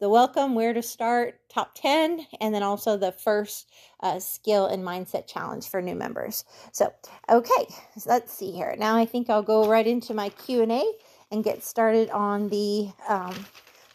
the 0.00 0.08
welcome, 0.08 0.54
where 0.54 0.72
to 0.72 0.82
start, 0.82 1.38
top 1.48 1.74
10, 1.74 2.26
and 2.40 2.54
then 2.54 2.62
also 2.62 2.96
the 2.96 3.12
first 3.12 3.70
uh, 4.00 4.18
skill 4.18 4.66
and 4.66 4.84
mindset 4.84 5.26
challenge 5.26 5.68
for 5.68 5.80
new 5.80 5.94
members. 5.94 6.44
So, 6.72 6.92
okay, 7.30 7.66
so 7.96 8.10
let's 8.10 8.32
see 8.32 8.50
here. 8.50 8.74
Now 8.78 8.96
I 8.96 9.06
think 9.06 9.30
I'll 9.30 9.42
go 9.42 9.68
right 9.68 9.86
into 9.86 10.14
my 10.14 10.28
Q&A 10.30 10.82
and 11.30 11.44
get 11.44 11.62
started 11.62 12.10
on 12.10 12.48
the 12.48 12.90
um, 13.08 13.46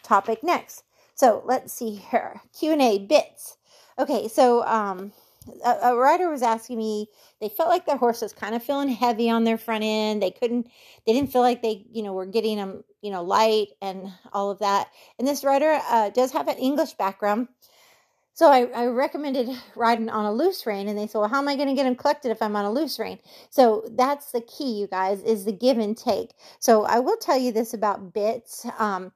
topic 0.04 0.44
next. 0.44 0.84
So 1.16 1.44
let's 1.46 1.74
see 1.74 1.96
here. 1.96 2.42
Q&A 2.58 3.00
bits. 3.00 3.58
Okay, 3.98 4.30
so 4.30 4.66
um, 4.66 5.12
a, 5.66 5.92
a 5.92 5.98
rider 5.98 6.30
was 6.30 6.42
asking 6.42 6.78
me, 6.78 7.08
they 7.42 7.50
felt 7.50 7.70
like 7.70 7.86
their 7.86 7.98
horse 7.98 8.22
was 8.22 8.34
kind 8.34 8.56
of 8.56 8.64
feeling 8.64 8.90
heavy 8.90 9.30
on 9.30 9.44
their 9.44 9.58
front 9.58 9.84
end. 9.84 10.22
They 10.22 10.32
couldn't, 10.32 10.68
they 11.06 11.14
didn't 11.14 11.32
feel 11.32 11.42
like 11.42 11.62
they, 11.62 11.86
you 11.92 12.04
know, 12.04 12.14
were 12.14 12.26
getting 12.26 12.58
them, 12.58 12.84
you 13.02 13.12
know, 13.12 13.24
light 13.24 13.68
and 13.82 14.12
all 14.34 14.52
of 14.52 14.60
that. 14.60 14.90
And 15.18 15.28
this 15.28 15.44
rider 15.44 15.80
uh, 15.90 16.10
does 16.10 16.32
have 16.32 16.48
an 16.48 16.58
English 16.58 16.94
background. 16.94 17.48
So 18.40 18.50
I, 18.50 18.68
I, 18.74 18.86
recommended 18.86 19.50
riding 19.76 20.08
on 20.08 20.24
a 20.24 20.32
loose 20.32 20.66
rein, 20.66 20.88
and 20.88 20.98
they 20.98 21.08
said, 21.08 21.20
"Well, 21.20 21.28
how 21.28 21.40
am 21.40 21.50
I 21.50 21.58
going 21.58 21.68
to 21.68 21.74
get 21.74 21.84
them 21.84 21.98
collected 21.98 22.32
if 22.32 22.42
I'm 22.42 22.56
on 22.56 22.64
a 22.64 22.72
loose 22.72 22.98
rein?" 22.98 23.20
So 23.50 23.84
that's 23.92 24.32
the 24.32 24.40
key, 24.40 24.80
you 24.80 24.88
guys, 24.88 25.22
is 25.24 25.44
the 25.44 25.52
give 25.52 25.78
and 25.78 25.98
take. 25.98 26.30
So 26.58 26.86
I 26.86 27.00
will 27.00 27.18
tell 27.18 27.38
you 27.38 27.52
this 27.52 27.74
about 27.74 28.14
bits. 28.14 28.66
Um, 28.78 29.12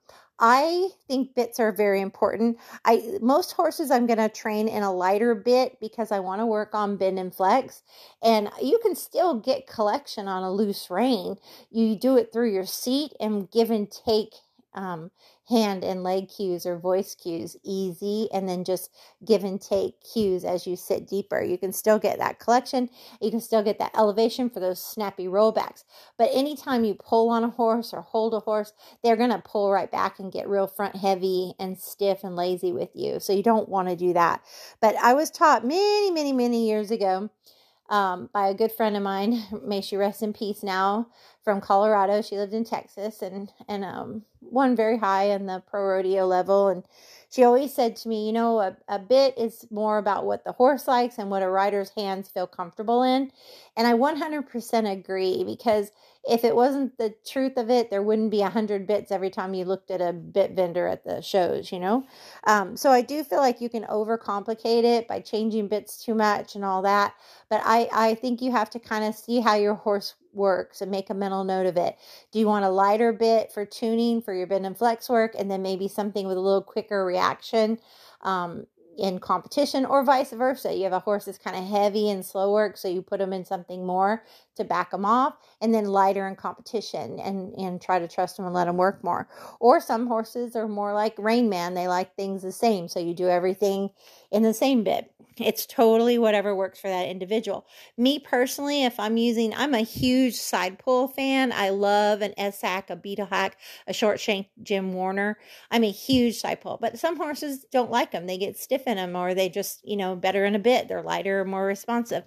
I 0.46 0.90
think 1.08 1.36
bits 1.36 1.58
are 1.62 1.72
very 1.72 2.02
important. 2.02 2.60
I 2.84 3.18
most 3.22 3.54
horses 3.54 3.90
I'm 3.90 4.08
going 4.08 4.20
to 4.20 4.28
train 4.28 4.68
in 4.68 4.84
a 4.84 4.94
lighter 4.94 5.36
bit 5.36 5.80
because 5.80 6.12
I 6.12 6.20
want 6.20 6.42
to 6.42 6.46
work 6.46 6.76
on 6.76 6.98
bend 6.98 7.18
and 7.18 7.34
flex. 7.34 7.82
And 8.22 8.50
you 8.62 8.78
can 8.84 8.94
still 8.94 9.40
get 9.40 9.68
collection 9.68 10.28
on 10.28 10.44
a 10.44 10.52
loose 10.52 10.90
rein. 10.90 11.38
You 11.72 11.96
do 11.98 12.18
it 12.18 12.34
through 12.34 12.52
your 12.52 12.66
seat 12.66 13.14
and 13.22 13.50
give 13.52 13.72
and 13.72 13.90
take 13.90 14.34
um, 14.76 15.12
hand 15.50 15.84
and 15.84 16.04
leg 16.04 16.30
cues 16.30 16.66
or 16.66 16.78
voice 16.78 17.16
cues 17.16 17.58
easy 17.64 18.30
and 18.34 18.48
then 18.48 18.64
just 18.64 18.90
give 19.26 19.44
and 19.44 19.62
take 19.62 19.96
cues 20.02 20.44
as 20.46 20.66
you 20.66 20.76
sit 20.76 21.08
deeper. 21.08 21.42
You 21.42 21.58
can 21.58 21.74
still 21.74 22.00
get 22.00 22.20
that 22.20 22.40
collection. 22.40 22.90
You 23.22 23.32
can 23.32 23.42
still 23.42 23.64
get 23.64 23.80
that 23.80 23.96
elevation 23.98 24.50
for 24.50 24.60
those 24.60 24.84
snappy 24.84 25.26
rollbacks. 25.26 25.84
But 26.18 26.30
anytime 26.34 26.86
you 26.86 26.96
pull 26.96 27.30
on 27.30 27.44
a 27.44 27.50
horse 27.50 27.94
or 27.94 28.02
hold 28.02 28.34
a 28.34 28.40
horse, 28.40 28.74
they're 29.04 29.18
going 29.18 29.32
to 29.32 29.40
pull 29.40 29.72
right 29.72 29.92
back 29.92 30.20
and 30.20 30.32
get 30.32 30.48
real 30.48 30.68
front 30.68 30.96
heavy 30.96 31.54
and 31.60 31.78
stiff 31.80 32.24
and 32.24 32.36
lazy 32.36 32.72
with 32.72 32.90
you. 32.94 33.20
So 33.20 33.34
you 33.34 33.44
don't 33.44 33.70
want 33.70 33.90
to 33.90 33.96
do 33.96 34.14
that. 34.14 34.42
But 34.82 34.96
I 34.96 35.14
was 35.14 35.30
taught 35.30 35.66
many, 35.66 36.12
many, 36.12 36.34
many 36.34 36.68
years 36.68 36.92
ago 36.92 37.30
um, 37.90 38.30
by 38.34 38.48
a 38.48 38.54
good 38.54 38.72
friend 38.72 38.96
of 38.96 39.04
mine. 39.04 39.44
May 39.64 39.82
she 39.82 39.98
rest 39.98 40.24
in 40.24 40.34
peace 40.34 40.64
now 40.64 41.08
from 41.44 41.62
Colorado. 41.62 42.22
She 42.22 42.38
lived 42.38 42.54
in 42.54 42.64
Texas 42.64 43.22
and 43.22 43.52
and 43.68 43.84
um, 43.84 44.24
won 44.42 44.76
very 44.76 44.98
high 44.98 45.26
in 45.26 45.46
the 45.46 45.64
pro 45.68 45.82
rodeo 45.82 46.26
level. 46.26 46.70
And 46.70 46.84
she 47.30 47.44
always 47.44 47.74
said 47.74 47.96
to 47.98 48.10
me, 48.10 48.28
you 48.28 48.34
know, 48.34 48.60
a, 48.60 48.78
a 48.88 49.00
bit 49.00 49.38
is 49.38 49.66
more 49.72 49.98
about 49.98 50.26
what 50.26 50.44
the 50.44 50.52
horse 50.52 50.88
likes 50.88 51.18
and 51.18 51.30
what 51.30 51.44
a 51.44 51.50
rider's 51.50 51.92
hands 51.98 52.30
feel 52.30 52.48
comfortable 52.48 53.04
in. 53.04 53.32
And 53.76 53.88
I 53.88 53.94
100% 53.94 54.92
agree 54.92 55.44
because 55.44 55.92
if 56.26 56.44
it 56.46 56.56
wasn't 56.56 56.98
the 56.98 57.14
truth 57.26 57.58
of 57.58 57.70
it, 57.70 57.90
there 57.90 58.02
wouldn't 58.02 58.32
be 58.32 58.42
a 58.42 58.50
hundred 58.50 58.88
bits 58.88 59.12
every 59.12 59.30
time 59.30 59.54
you 59.54 59.66
looked 59.66 59.92
at 59.92 60.02
a 60.02 60.14
bit 60.14 60.52
vendor 60.52 60.88
at 60.88 61.04
the 61.04 61.22
shows, 61.22 61.72
you 61.72 61.80
know? 61.80 62.06
Um, 62.46 62.78
so 62.78 62.92
I 62.92 63.02
do 63.02 63.24
feel 63.24 63.40
like 63.40 63.60
you 63.60 63.70
can 63.70 63.84
overcomplicate 63.84 64.84
it 64.86 65.08
by 65.08 65.20
changing 65.20 65.68
bits 65.68 66.04
too 66.04 66.16
much 66.16 66.56
and 66.56 66.64
all 66.64 66.82
that. 66.84 67.14
But 67.50 67.62
I, 67.66 67.90
I 67.92 68.16
think 68.16 68.42
you 68.42 68.52
have 68.52 68.70
to 68.72 68.80
kind 68.80 69.04
of 69.04 69.16
see 69.16 69.42
how 69.42 69.56
your 69.56 69.76
horse 69.76 70.16
works 70.32 70.82
and 70.82 70.90
make 70.90 71.10
a 71.10 71.14
mental 71.14 71.44
note 71.44 71.66
of 71.66 71.78
it. 71.78 71.98
Do 72.32 72.40
you 72.40 72.48
want 72.48 72.66
a 72.66 72.70
lighter 72.70 73.12
bit 73.12 73.52
for 73.52 73.66
tuning 73.66 74.22
for 74.22 74.34
your 74.34 74.48
bend 74.48 74.66
and 74.66 74.78
flex 74.78 75.10
work 75.10 75.36
and 75.38 75.52
then 75.52 75.62
maybe 75.62 75.88
something 75.88 76.26
with 76.26 76.38
a 76.38 76.42
little 76.42 76.64
quicker 76.64 77.06
reaction 77.06 77.80
um, 78.22 78.66
in 78.98 79.20
competition 79.20 79.86
or 79.86 80.04
vice 80.04 80.32
versa? 80.32 80.74
You 80.74 80.84
have 80.84 80.94
a 80.94 81.00
horse 81.00 81.26
that's 81.26 81.38
kind 81.38 81.58
of 81.58 81.66
heavy 81.66 82.10
and 82.10 82.26
slow 82.26 82.52
work, 82.54 82.78
so 82.78 82.88
you 82.88 83.02
put 83.02 83.20
them 83.20 83.34
in 83.34 83.46
something 83.46 83.86
more 83.86 84.24
to 84.58 84.64
back 84.66 84.92
them 84.92 85.06
off 85.06 85.36
and 85.62 85.74
then 85.74 85.86
lighter 85.86 86.28
in 86.28 86.36
competition 86.36 87.20
and, 87.20 87.54
and 87.56 87.82
try 87.82 88.00
to 88.00 88.08
trust 88.08 88.38
them 88.38 88.46
and 88.46 88.56
let 88.56 88.66
them 88.66 88.78
work 88.78 89.04
more. 89.04 89.30
Or 89.60 89.80
some 89.80 90.08
horses 90.08 90.56
are 90.56 90.68
more 90.68 90.94
like 90.94 91.16
Rain 91.20 91.50
Man, 91.50 91.76
they 91.76 91.88
like 91.88 92.16
things 92.16 92.44
the 92.44 92.52
same, 92.52 92.90
so 92.90 93.00
you 93.00 93.14
do 93.14 93.30
everything 93.30 93.92
in 94.32 94.44
the 94.44 94.54
same 94.54 94.84
bit. 94.84 95.13
It's 95.38 95.66
totally 95.66 96.18
whatever 96.18 96.56
works 96.56 96.80
for 96.80 96.88
that 96.88 97.08
individual. 97.08 97.66
Me 97.98 98.20
personally, 98.20 98.84
if 98.84 99.00
I'm 99.00 99.18
using, 99.18 99.54
I'm 99.54 99.74
a 99.74 99.80
huge 99.80 100.36
side 100.36 100.80
pull 100.80 101.08
fan. 101.08 101.52
I 101.52 101.70
love 101.70 102.22
an 102.22 102.34
S-hack, 102.38 102.90
a 102.90 102.96
beta 102.96 103.26
hack, 103.26 103.58
a 103.88 103.94
short 103.94 104.20
shank 104.20 104.48
Jim 104.62 104.94
Warner. 104.94 105.38
I'm 105.72 105.84
a 105.84 105.92
huge 105.92 106.38
side 106.38 106.62
pull, 106.62 106.78
but 106.80 107.00
some 107.00 107.18
horses 107.18 107.66
don't 107.72 107.92
like 107.92 108.12
them. 108.12 108.28
They 108.28 108.38
get 108.38 108.58
stiff 108.58 108.88
in 108.88 108.98
them 108.98 109.16
or 109.16 109.34
they 109.34 109.50
just, 109.50 109.88
you 109.88 109.98
know, 109.98 110.16
better 110.16 110.46
in 110.46 110.56
a 110.56 110.60
bit. 110.60 110.88
They're 110.88 111.02
lighter, 111.02 111.44
more 111.46 111.66
responsive. 111.66 112.24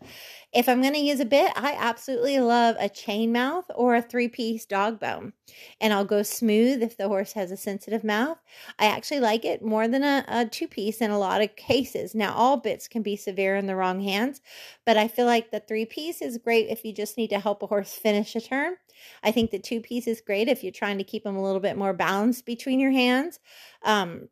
If 0.52 0.68
I'm 0.68 0.80
going 0.80 0.94
to 0.94 1.00
use 1.00 1.20
a 1.20 1.24
bit, 1.24 1.52
I 1.54 1.76
absolutely 1.78 2.40
love 2.40 2.76
a 2.78 2.88
chain 2.88 3.32
mouth 3.32 3.66
or 3.74 3.94
a 3.94 4.02
three 4.02 4.28
piece 4.28 4.64
dog 4.64 4.98
bone. 4.98 5.32
And 5.80 5.92
I'll 5.92 6.04
go 6.04 6.22
smooth 6.22 6.82
if 6.82 6.96
the 6.96 7.08
horse 7.08 7.32
has 7.32 7.50
a 7.50 7.56
sensitive 7.56 8.02
mouth. 8.02 8.38
I 8.78 8.86
actually 8.86 9.20
like 9.20 9.44
it 9.44 9.62
more 9.62 9.86
than 9.86 10.02
a, 10.02 10.24
a 10.28 10.46
two 10.46 10.66
piece 10.66 11.00
in 11.00 11.10
a 11.10 11.18
lot 11.18 11.42
of 11.42 11.56
cases. 11.56 12.14
Now, 12.14 12.34
all 12.34 12.56
bits 12.56 12.88
can 12.96 13.02
be 13.02 13.16
severe 13.16 13.56
in 13.56 13.66
the 13.66 13.76
wrong 13.76 14.00
hands, 14.00 14.40
but 14.86 14.96
I 14.96 15.06
feel 15.08 15.26
like 15.26 15.50
the 15.50 15.60
three 15.60 15.84
piece 15.84 16.22
is 16.22 16.38
great 16.38 16.68
if 16.68 16.84
you 16.84 16.92
just 16.94 17.18
need 17.18 17.28
to 17.28 17.38
help 17.38 17.62
a 17.62 17.66
horse 17.66 17.92
finish 17.92 18.34
a 18.34 18.40
turn. 18.40 18.76
I 19.22 19.30
think 19.30 19.50
the 19.50 19.58
two 19.58 19.80
piece 19.80 20.06
is 20.06 20.22
great 20.22 20.48
if 20.48 20.62
you're 20.62 20.72
trying 20.72 20.98
to 20.98 21.04
keep 21.04 21.24
them 21.24 21.36
a 21.36 21.42
little 21.42 21.60
bit 21.60 21.76
more 21.76 21.92
balanced 21.92 22.46
between 22.46 22.80
your 22.80 22.92
hands. 22.92 23.38
Um, 23.82 24.28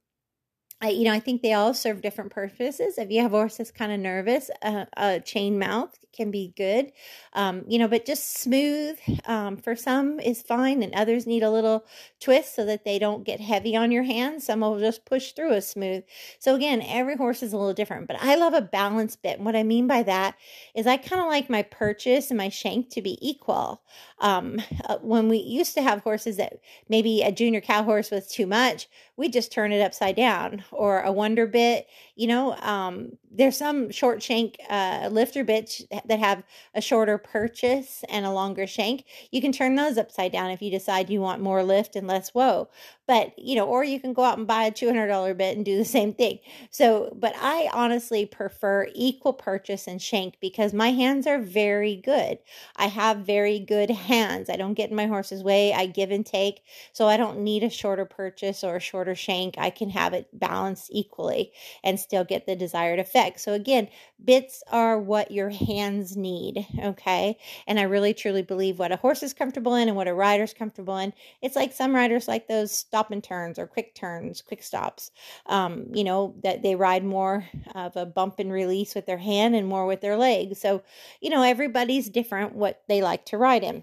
I, 0.85 0.91
you 0.91 1.05
know, 1.05 1.15
I 1.15 1.21
think 1.21 1.41
they 1.41 1.55
all 1.55 1.73
serve 1.73 2.03
different 2.03 2.31
purposes. 2.31 2.99
If 2.99 3.11
you 3.11 3.23
have 3.23 3.31
horse 3.31 3.57
that's 3.57 3.71
kind 3.71 3.91
of 3.91 4.01
nervous, 4.01 4.51
uh, 4.61 4.85
a 4.99 5.19
chain 5.19 5.59
mouth 5.59 5.99
can 6.13 6.31
be 6.31 6.53
good, 6.57 6.93
um, 7.33 7.65
you 7.67 7.79
know, 7.79 7.89
but 7.89 8.05
just 8.05 8.41
smooth 8.41 8.99
um, 9.25 9.57
for 9.57 9.75
some 9.75 10.21
is 10.21 10.43
fine, 10.43 10.83
and 10.83 10.95
others 10.95 11.27
need 11.27 11.43
a 11.43 11.51
little 11.51 11.87
twist 12.21 12.55
so 12.55 12.67
that 12.67 12.85
they 12.85 12.99
don't 12.99 13.25
get 13.25 13.41
heavy 13.41 13.75
on 13.75 13.91
your 13.91 14.03
hands. 14.03 14.45
Some 14.45 14.61
will 14.61 14.79
just 14.79 15.07
push 15.07 15.33
through 15.33 15.53
a 15.53 15.63
smooth. 15.63 16.05
So 16.39 16.55
again, 16.55 16.83
every 16.87 17.17
horse 17.17 17.43
is 17.43 17.55
a 17.55 17.57
little 17.57 17.75
different, 17.75 18.07
but 18.07 18.19
I 18.21 18.35
love 18.35 18.53
a 18.53 18.61
balanced 18.61 19.23
bit. 19.23 19.39
And 19.39 19.47
what 19.47 19.57
I 19.57 19.63
mean 19.63 19.87
by 19.87 20.03
that 20.03 20.37
is 20.75 20.87
I 20.87 20.99
kind 20.99 21.23
of 21.23 21.29
like 21.29 21.49
my 21.49 21.63
purchase 21.63 22.31
and 22.31 22.37
my 22.37 22.51
shank 22.51 22.91
to 22.91 23.01
be 23.01 23.19
equal. 23.27 23.83
Um, 24.19 24.61
uh, 24.85 24.99
when 24.99 25.29
we 25.29 25.39
used 25.39 25.75
to 25.75 25.83
have 25.83 26.01
horses 26.01 26.37
that 26.37 26.61
maybe 26.91 27.23
a 27.23 27.33
junior 27.33 27.63
cow 27.63 27.83
horse 27.83 28.11
was 28.11 28.29
too 28.29 28.47
much, 28.47 28.87
we 29.17 29.29
just 29.29 29.51
turn 29.51 29.73
it 29.73 29.81
upside 29.81 30.17
down 30.17 30.63
or 30.77 31.01
a 31.01 31.13
wonder 31.13 31.47
bit 31.47 31.87
you 32.17 32.27
know 32.27 32.55
um, 32.57 33.13
there's 33.31 33.57
some 33.57 33.91
short 33.91 34.23
shank 34.23 34.59
uh, 34.71 35.09
lifter 35.11 35.43
bits 35.43 35.83
that 36.05 36.19
have 36.21 36.45
a 36.75 36.81
shorter 36.81 37.19
purchase 37.19 38.05
and 38.09 38.25
a 38.25 38.31
longer 38.31 38.67
shank. 38.67 39.05
You 39.33 39.41
can 39.41 39.51
turn 39.51 39.75
those 39.75 39.99
upside 39.99 40.31
down 40.31 40.51
if 40.51 40.63
you 40.63 40.71
decide 40.71 41.11
you 41.11 41.21
want 41.21 41.43
more 41.43 41.65
lift 41.65 41.97
and 41.97 42.07
less 42.07 42.31
whoa 42.31 42.69
but 43.07 43.37
you 43.39 43.57
know 43.57 43.67
or 43.67 43.85
you 43.85 44.01
can 44.01 44.13
go 44.13 44.23
out 44.23 44.39
and 44.39 44.47
buy 44.47 44.65
a 44.65 44.73
$200 44.73 45.37
bit 45.37 45.57
and 45.57 45.65
do 45.65 45.77
the 45.77 45.85
same 45.85 46.15
thing. 46.15 46.39
So 46.71 47.15
but 47.19 47.35
i 47.41 47.69
honestly 47.73 48.25
prefer 48.25 48.89
equal 48.95 49.33
purchase 49.33 49.87
and 49.87 50.01
shank 50.01 50.39
because 50.41 50.73
my 50.73 50.91
hands 50.91 51.27
are 51.27 51.41
very 51.41 51.97
good. 51.97 52.39
I 52.77 52.87
have 52.87 53.19
very 53.19 53.59
good 53.59 53.91
hands. 53.91 54.49
I 54.49 54.57
don't 54.57 54.75
get 54.75 54.91
in 54.91 54.97
my 54.97 55.07
horse's 55.07 55.43
way. 55.43 55.73
I 55.73 55.87
give 55.87 56.11
and 56.11 56.25
take. 56.25 56.63
So 56.93 57.09
i 57.09 57.17
don't 57.17 57.41
need 57.41 57.65
a 57.65 57.71
shorter 57.71 58.05
purchase 58.05 58.63
or 58.63 58.77
a 58.77 58.81
shorter 58.81 59.15
shank. 59.15 59.57
I 59.59 59.71
can 59.71 59.91
have 59.91 60.13
it 60.15 60.29
balanced 60.33 60.54
equally 60.91 61.53
and 61.83 61.99
still 61.99 62.25
get 62.25 62.47
the 62.47 62.57
desired 62.57 62.99
effect 62.99 63.41
so 63.41 63.53
again 63.53 63.89
bits 64.25 64.63
are 64.71 64.99
what 64.99 65.31
your 65.31 65.51
hands 65.51 66.17
need 66.17 66.67
okay 66.83 67.37
and 67.67 67.81
i 67.81 67.83
really 67.83 68.15
truly 68.15 68.43
believe 68.43 68.79
what 68.79 68.93
a 68.93 68.97
horse 68.97 69.23
is 69.23 69.35
comfortable 69.35 69.75
in 69.75 69.89
and 69.89 69.97
what 69.97 70.09
a 70.09 70.15
rider's 70.15 70.55
comfortable 70.55 70.97
in 70.97 71.13
it's 71.43 71.57
like 71.57 71.73
some 71.73 71.95
riders 71.95 72.29
like 72.29 72.49
those 72.49 72.73
stop 72.73 73.11
and 73.11 73.25
turns 73.25 73.59
or 73.59 73.67
quick 73.67 73.95
turns, 73.95 74.43
quick 74.43 74.63
stops. 74.63 75.11
Um, 75.47 75.87
you 75.93 76.05
know, 76.05 76.35
that 76.43 76.63
they 76.63 76.77
ride 76.77 77.05
more 77.05 77.45
of 77.75 77.97
a 77.97 78.07
bump 78.07 78.39
and 78.39 78.53
release 78.53 78.95
with 78.95 79.07
their 79.07 79.19
hand 79.19 79.55
and 79.57 79.67
more 79.67 79.87
with 79.87 80.01
their 80.01 80.17
legs. 80.17 80.61
So, 80.61 80.83
you 81.21 81.31
know, 81.31 81.43
everybody's 81.43 82.09
different 82.09 82.55
what 82.55 82.83
they 82.89 83.03
like 83.03 83.25
to 83.27 83.39
ride 83.39 83.65
in. 83.65 83.83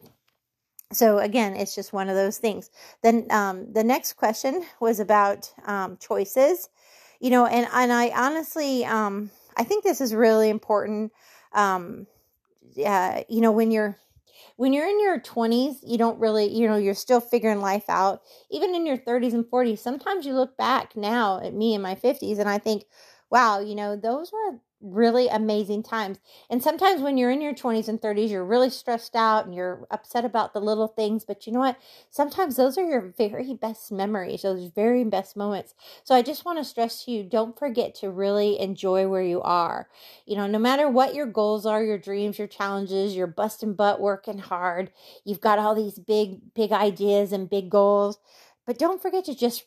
So 0.93 1.19
again, 1.19 1.55
it's 1.55 1.73
just 1.75 1.93
one 1.93 2.09
of 2.09 2.15
those 2.15 2.37
things. 2.37 2.69
Then 3.01 3.27
um, 3.31 3.71
the 3.73 3.83
next 3.83 4.13
question 4.13 4.63
was 4.79 4.99
about 4.99 5.51
um, 5.65 5.97
choices, 5.99 6.69
you 7.19 7.29
know, 7.29 7.45
and 7.45 7.67
and 7.73 7.93
I 7.93 8.09
honestly, 8.09 8.85
um, 8.85 9.31
I 9.57 9.63
think 9.63 9.83
this 9.83 10.01
is 10.01 10.13
really 10.13 10.49
important. 10.49 11.11
Um, 11.53 12.07
uh, 12.85 13.21
you 13.29 13.41
know, 13.41 13.51
when 13.51 13.71
you're 13.71 13.97
when 14.57 14.73
you're 14.73 14.87
in 14.87 15.01
your 15.01 15.19
20s, 15.19 15.79
you 15.83 15.97
don't 15.97 16.19
really, 16.19 16.47
you 16.53 16.67
know, 16.67 16.77
you're 16.77 16.93
still 16.95 17.21
figuring 17.21 17.61
life 17.61 17.85
out. 17.89 18.21
Even 18.51 18.75
in 18.75 18.85
your 18.85 18.97
30s 18.97 19.33
and 19.33 19.45
40s, 19.47 19.81
sometimes 19.81 20.25
you 20.25 20.33
look 20.33 20.57
back 20.57 20.95
now 20.95 21.39
at 21.41 21.53
me 21.53 21.73
in 21.73 21.81
my 21.81 21.95
50s 21.95 22.39
and 22.39 22.49
I 22.49 22.57
think, 22.59 22.85
wow, 23.29 23.59
you 23.59 23.75
know, 23.75 23.95
those 23.95 24.31
were 24.31 24.59
really 24.81 25.27
amazing 25.27 25.83
times. 25.83 26.19
And 26.49 26.61
sometimes 26.61 27.01
when 27.01 27.17
you're 27.17 27.31
in 27.31 27.41
your 27.41 27.53
20s 27.53 27.87
and 27.87 28.01
30s, 28.01 28.31
you're 28.31 28.45
really 28.45 28.69
stressed 28.69 29.15
out 29.15 29.45
and 29.45 29.55
you're 29.55 29.87
upset 29.91 30.25
about 30.25 30.53
the 30.53 30.59
little 30.59 30.87
things. 30.87 31.23
But 31.25 31.45
you 31.45 31.53
know 31.53 31.59
what? 31.59 31.77
Sometimes 32.09 32.55
those 32.55 32.77
are 32.77 32.83
your 32.83 33.13
very 33.17 33.53
best 33.53 33.91
memories, 33.91 34.41
those 34.41 34.67
very 34.73 35.03
best 35.03 35.37
moments. 35.37 35.73
So 36.03 36.15
I 36.15 36.21
just 36.21 36.45
want 36.45 36.57
to 36.59 36.65
stress 36.65 37.05
to 37.05 37.11
you 37.11 37.23
don't 37.23 37.57
forget 37.57 37.95
to 37.95 38.09
really 38.09 38.59
enjoy 38.59 39.07
where 39.07 39.23
you 39.23 39.41
are. 39.41 39.87
You 40.25 40.37
know, 40.37 40.47
no 40.47 40.59
matter 40.59 40.89
what 40.89 41.15
your 41.15 41.27
goals 41.27 41.65
are, 41.65 41.83
your 41.83 41.97
dreams, 41.97 42.37
your 42.37 42.47
challenges, 42.47 43.15
you're 43.15 43.27
busting 43.27 43.73
butt 43.75 44.01
working 44.01 44.39
hard, 44.39 44.91
you've 45.23 45.41
got 45.41 45.59
all 45.59 45.75
these 45.75 45.99
big, 45.99 46.53
big 46.53 46.71
ideas 46.71 47.31
and 47.31 47.49
big 47.49 47.69
goals. 47.69 48.19
But 48.65 48.77
don't 48.77 49.01
forget 49.01 49.25
to 49.25 49.35
just 49.35 49.65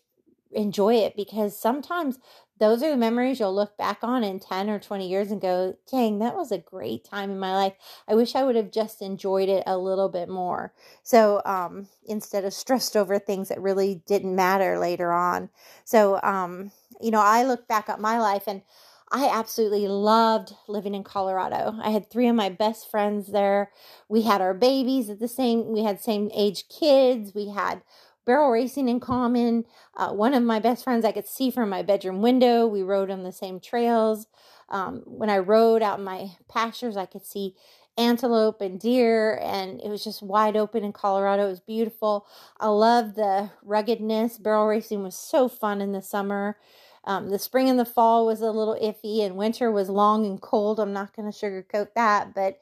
enjoy 0.54 0.94
it 0.94 1.16
because 1.16 1.58
sometimes 1.58 2.18
those 2.60 2.82
are 2.82 2.90
the 2.90 2.96
memories 2.96 3.40
you'll 3.40 3.54
look 3.54 3.76
back 3.76 3.98
on 4.02 4.22
in 4.22 4.38
10 4.38 4.70
or 4.70 4.78
20 4.78 5.08
years 5.08 5.30
and 5.30 5.40
go, 5.40 5.76
dang, 5.90 6.20
that 6.20 6.36
was 6.36 6.52
a 6.52 6.58
great 6.58 7.04
time 7.04 7.30
in 7.30 7.38
my 7.38 7.54
life. 7.54 7.74
I 8.06 8.14
wish 8.14 8.34
I 8.34 8.44
would 8.44 8.54
have 8.56 8.70
just 8.70 9.02
enjoyed 9.02 9.48
it 9.48 9.64
a 9.66 9.76
little 9.76 10.08
bit 10.08 10.28
more. 10.28 10.72
So, 11.02 11.42
um, 11.44 11.88
instead 12.06 12.44
of 12.44 12.52
stressed 12.52 12.96
over 12.96 13.18
things 13.18 13.48
that 13.48 13.60
really 13.60 14.02
didn't 14.06 14.36
matter 14.36 14.78
later 14.78 15.12
on. 15.12 15.50
So, 15.84 16.20
um, 16.22 16.70
you 17.00 17.10
know, 17.10 17.20
I 17.20 17.42
look 17.42 17.66
back 17.66 17.88
at 17.88 18.00
my 18.00 18.20
life 18.20 18.44
and 18.46 18.62
I 19.10 19.28
absolutely 19.28 19.86
loved 19.86 20.54
living 20.66 20.94
in 20.94 21.04
Colorado. 21.04 21.76
I 21.80 21.90
had 21.90 22.10
three 22.10 22.26
of 22.26 22.34
my 22.34 22.48
best 22.48 22.90
friends 22.90 23.28
there. 23.28 23.70
We 24.08 24.22
had 24.22 24.40
our 24.40 24.54
babies 24.54 25.10
at 25.10 25.20
the 25.20 25.28
same, 25.28 25.72
we 25.72 25.84
had 25.84 26.00
same 26.00 26.30
age 26.34 26.68
kids. 26.68 27.34
We 27.34 27.48
had 27.48 27.82
barrel 28.24 28.50
racing 28.50 28.88
in 28.88 29.00
common. 29.00 29.64
Uh, 29.96 30.12
one 30.12 30.34
of 30.34 30.42
my 30.42 30.58
best 30.60 30.84
friends 30.84 31.04
I 31.04 31.12
could 31.12 31.28
see 31.28 31.50
from 31.50 31.68
my 31.68 31.82
bedroom 31.82 32.22
window. 32.22 32.66
We 32.66 32.82
rode 32.82 33.10
on 33.10 33.22
the 33.22 33.32
same 33.32 33.60
trails. 33.60 34.26
Um, 34.68 35.02
when 35.06 35.30
I 35.30 35.38
rode 35.38 35.82
out 35.82 35.98
in 35.98 36.04
my 36.04 36.30
pastures, 36.48 36.96
I 36.96 37.06
could 37.06 37.24
see 37.24 37.54
antelope 37.96 38.60
and 38.60 38.80
deer, 38.80 39.38
and 39.40 39.80
it 39.80 39.88
was 39.88 40.02
just 40.02 40.22
wide 40.22 40.56
open 40.56 40.84
in 40.84 40.92
Colorado. 40.92 41.46
It 41.46 41.50
was 41.50 41.60
beautiful. 41.60 42.26
I 42.58 42.68
love 42.68 43.14
the 43.14 43.50
ruggedness. 43.62 44.38
Barrel 44.38 44.66
racing 44.66 45.02
was 45.02 45.14
so 45.14 45.48
fun 45.48 45.80
in 45.80 45.92
the 45.92 46.02
summer. 46.02 46.56
Um, 47.04 47.28
the 47.28 47.38
spring 47.38 47.68
and 47.68 47.78
the 47.78 47.84
fall 47.84 48.26
was 48.26 48.40
a 48.40 48.50
little 48.50 48.76
iffy, 48.82 49.24
and 49.24 49.36
winter 49.36 49.70
was 49.70 49.88
long 49.88 50.24
and 50.26 50.40
cold. 50.40 50.80
I'm 50.80 50.92
not 50.92 51.14
going 51.14 51.30
to 51.30 51.38
sugarcoat 51.38 51.88
that, 51.94 52.34
but 52.34 52.58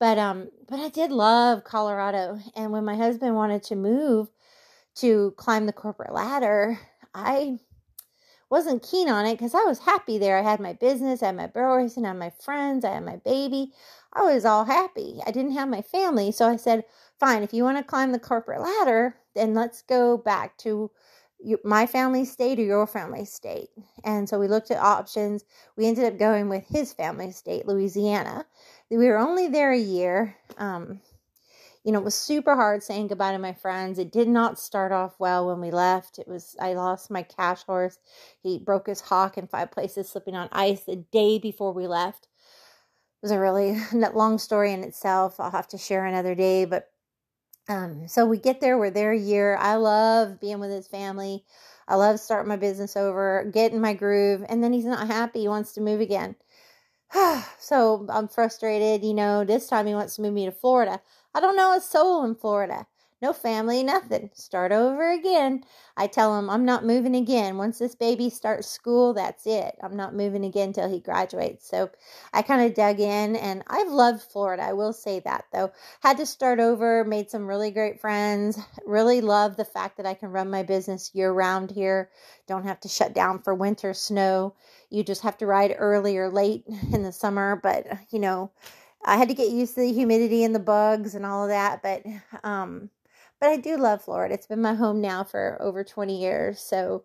but 0.00 0.18
um 0.18 0.50
but 0.68 0.80
I 0.80 0.88
did 0.88 1.12
love 1.12 1.64
Colorado. 1.64 2.40
And 2.56 2.72
when 2.72 2.84
my 2.84 2.96
husband 2.96 3.36
wanted 3.36 3.62
to 3.64 3.76
move, 3.76 4.28
to 4.96 5.34
climb 5.36 5.66
the 5.66 5.72
corporate 5.72 6.12
ladder, 6.12 6.78
I 7.14 7.58
wasn't 8.50 8.82
keen 8.88 9.08
on 9.08 9.26
it 9.26 9.34
because 9.34 9.54
I 9.54 9.64
was 9.64 9.80
happy 9.80 10.18
there. 10.18 10.38
I 10.38 10.42
had 10.42 10.60
my 10.60 10.74
business, 10.74 11.22
I 11.22 11.26
had 11.26 11.36
my 11.36 11.46
barrel 11.46 11.76
racing, 11.76 12.04
I 12.04 12.08
had 12.08 12.18
my 12.18 12.32
friends, 12.42 12.84
I 12.84 12.94
had 12.94 13.04
my 13.04 13.16
baby. 13.16 13.72
I 14.12 14.22
was 14.22 14.44
all 14.44 14.64
happy. 14.64 15.18
I 15.26 15.32
didn't 15.32 15.52
have 15.52 15.68
my 15.68 15.82
family. 15.82 16.30
So 16.30 16.48
I 16.48 16.56
said, 16.56 16.84
fine, 17.18 17.42
if 17.42 17.52
you 17.52 17.64
want 17.64 17.78
to 17.78 17.84
climb 17.84 18.12
the 18.12 18.18
corporate 18.18 18.60
ladder, 18.60 19.16
then 19.34 19.54
let's 19.54 19.82
go 19.82 20.16
back 20.16 20.56
to 20.58 20.90
my 21.64 21.86
family 21.86 22.24
state 22.24 22.58
or 22.58 22.62
your 22.62 22.86
family 22.86 23.24
state. 23.24 23.70
And 24.04 24.28
so 24.28 24.38
we 24.38 24.48
looked 24.48 24.70
at 24.70 24.78
options. 24.78 25.44
We 25.76 25.86
ended 25.86 26.04
up 26.04 26.18
going 26.18 26.48
with 26.48 26.64
his 26.66 26.92
family 26.92 27.32
state, 27.32 27.66
Louisiana. 27.66 28.46
We 28.90 29.08
were 29.08 29.18
only 29.18 29.48
there 29.48 29.72
a 29.72 29.78
year. 29.78 30.36
Um, 30.56 31.00
you 31.84 31.92
know, 31.92 31.98
it 31.98 32.04
was 32.04 32.14
super 32.14 32.54
hard 32.56 32.82
saying 32.82 33.08
goodbye 33.08 33.32
to 33.32 33.38
my 33.38 33.52
friends. 33.52 33.98
It 33.98 34.10
did 34.10 34.26
not 34.26 34.58
start 34.58 34.90
off 34.90 35.14
well 35.18 35.46
when 35.46 35.60
we 35.60 35.70
left. 35.70 36.18
It 36.18 36.26
was, 36.26 36.56
I 36.58 36.72
lost 36.72 37.10
my 37.10 37.22
cash 37.22 37.62
horse. 37.64 37.98
He 38.42 38.58
broke 38.58 38.86
his 38.86 39.02
hock 39.02 39.36
in 39.36 39.46
five 39.46 39.70
places, 39.70 40.08
slipping 40.08 40.34
on 40.34 40.48
ice 40.50 40.84
the 40.84 40.96
day 40.96 41.38
before 41.38 41.72
we 41.72 41.86
left. 41.86 42.24
It 42.24 43.26
was 43.26 43.32
a 43.32 43.38
really 43.38 43.78
long 44.14 44.38
story 44.38 44.72
in 44.72 44.82
itself. 44.82 45.38
I'll 45.38 45.50
have 45.50 45.68
to 45.68 45.78
share 45.78 46.06
another 46.06 46.34
day. 46.34 46.64
But 46.64 46.90
um, 47.68 48.08
so 48.08 48.24
we 48.24 48.38
get 48.38 48.62
there, 48.62 48.78
we're 48.78 48.90
there 48.90 49.12
a 49.12 49.18
year. 49.18 49.56
I 49.56 49.74
love 49.74 50.40
being 50.40 50.60
with 50.60 50.70
his 50.70 50.88
family. 50.88 51.44
I 51.86 51.96
love 51.96 52.18
starting 52.18 52.48
my 52.48 52.56
business 52.56 52.96
over, 52.96 53.50
getting 53.52 53.80
my 53.80 53.92
groove. 53.92 54.42
And 54.48 54.64
then 54.64 54.72
he's 54.72 54.86
not 54.86 55.06
happy. 55.06 55.40
He 55.40 55.48
wants 55.48 55.72
to 55.74 55.82
move 55.82 56.00
again. 56.00 56.34
so 57.58 58.06
I'm 58.08 58.28
frustrated. 58.28 59.04
You 59.04 59.14
know, 59.14 59.44
this 59.44 59.68
time 59.68 59.86
he 59.86 59.94
wants 59.94 60.16
to 60.16 60.22
move 60.22 60.32
me 60.32 60.46
to 60.46 60.52
Florida. 60.52 61.00
I 61.34 61.40
don't 61.40 61.56
know 61.56 61.74
a 61.76 61.80
soul 61.80 62.24
in 62.24 62.34
Florida. 62.34 62.86
No 63.24 63.32
family, 63.32 63.82
nothing. 63.82 64.28
Start 64.34 64.70
over 64.70 65.10
again. 65.10 65.64
I 65.96 66.08
tell 66.08 66.38
him 66.38 66.50
I'm 66.50 66.66
not 66.66 66.84
moving 66.84 67.16
again. 67.16 67.56
Once 67.56 67.78
this 67.78 67.94
baby 67.94 68.28
starts 68.28 68.68
school, 68.68 69.14
that's 69.14 69.46
it. 69.46 69.76
I'm 69.82 69.96
not 69.96 70.14
moving 70.14 70.44
again 70.44 70.74
till 70.74 70.90
he 70.90 71.00
graduates. 71.00 71.66
So 71.66 71.90
I 72.34 72.42
kind 72.42 72.66
of 72.66 72.74
dug 72.74 73.00
in 73.00 73.34
and 73.36 73.62
I've 73.66 73.88
loved 73.88 74.20
Florida. 74.20 74.62
I 74.64 74.74
will 74.74 74.92
say 74.92 75.20
that 75.20 75.46
though. 75.54 75.72
Had 76.00 76.18
to 76.18 76.26
start 76.26 76.60
over, 76.60 77.02
made 77.02 77.30
some 77.30 77.46
really 77.46 77.70
great 77.70 77.98
friends. 77.98 78.58
Really 78.84 79.22
love 79.22 79.56
the 79.56 79.64
fact 79.64 79.96
that 79.96 80.04
I 80.04 80.12
can 80.12 80.28
run 80.28 80.50
my 80.50 80.62
business 80.62 81.10
year 81.14 81.32
round 81.32 81.70
here. 81.70 82.10
Don't 82.46 82.66
have 82.66 82.80
to 82.80 82.88
shut 82.88 83.14
down 83.14 83.40
for 83.40 83.54
winter 83.54 83.94
snow. 83.94 84.54
You 84.90 85.02
just 85.02 85.22
have 85.22 85.38
to 85.38 85.46
ride 85.46 85.74
early 85.78 86.18
or 86.18 86.28
late 86.28 86.64
in 86.92 87.02
the 87.02 87.12
summer, 87.12 87.58
but 87.62 87.86
you 88.10 88.18
know, 88.18 88.50
I 89.04 89.16
had 89.16 89.28
to 89.28 89.34
get 89.34 89.50
used 89.50 89.74
to 89.74 89.80
the 89.80 89.92
humidity 89.92 90.44
and 90.44 90.54
the 90.54 90.60
bugs 90.60 91.14
and 91.14 91.26
all 91.26 91.44
of 91.44 91.50
that, 91.50 91.82
but 91.82 92.04
um 92.44 92.90
but 93.40 93.50
I 93.50 93.56
do 93.56 93.76
love 93.76 94.02
Florida. 94.02 94.34
It's 94.34 94.46
been 94.46 94.62
my 94.62 94.74
home 94.74 95.00
now 95.00 95.24
for 95.24 95.58
over 95.60 95.84
20 95.84 96.20
years. 96.20 96.60
So 96.60 97.04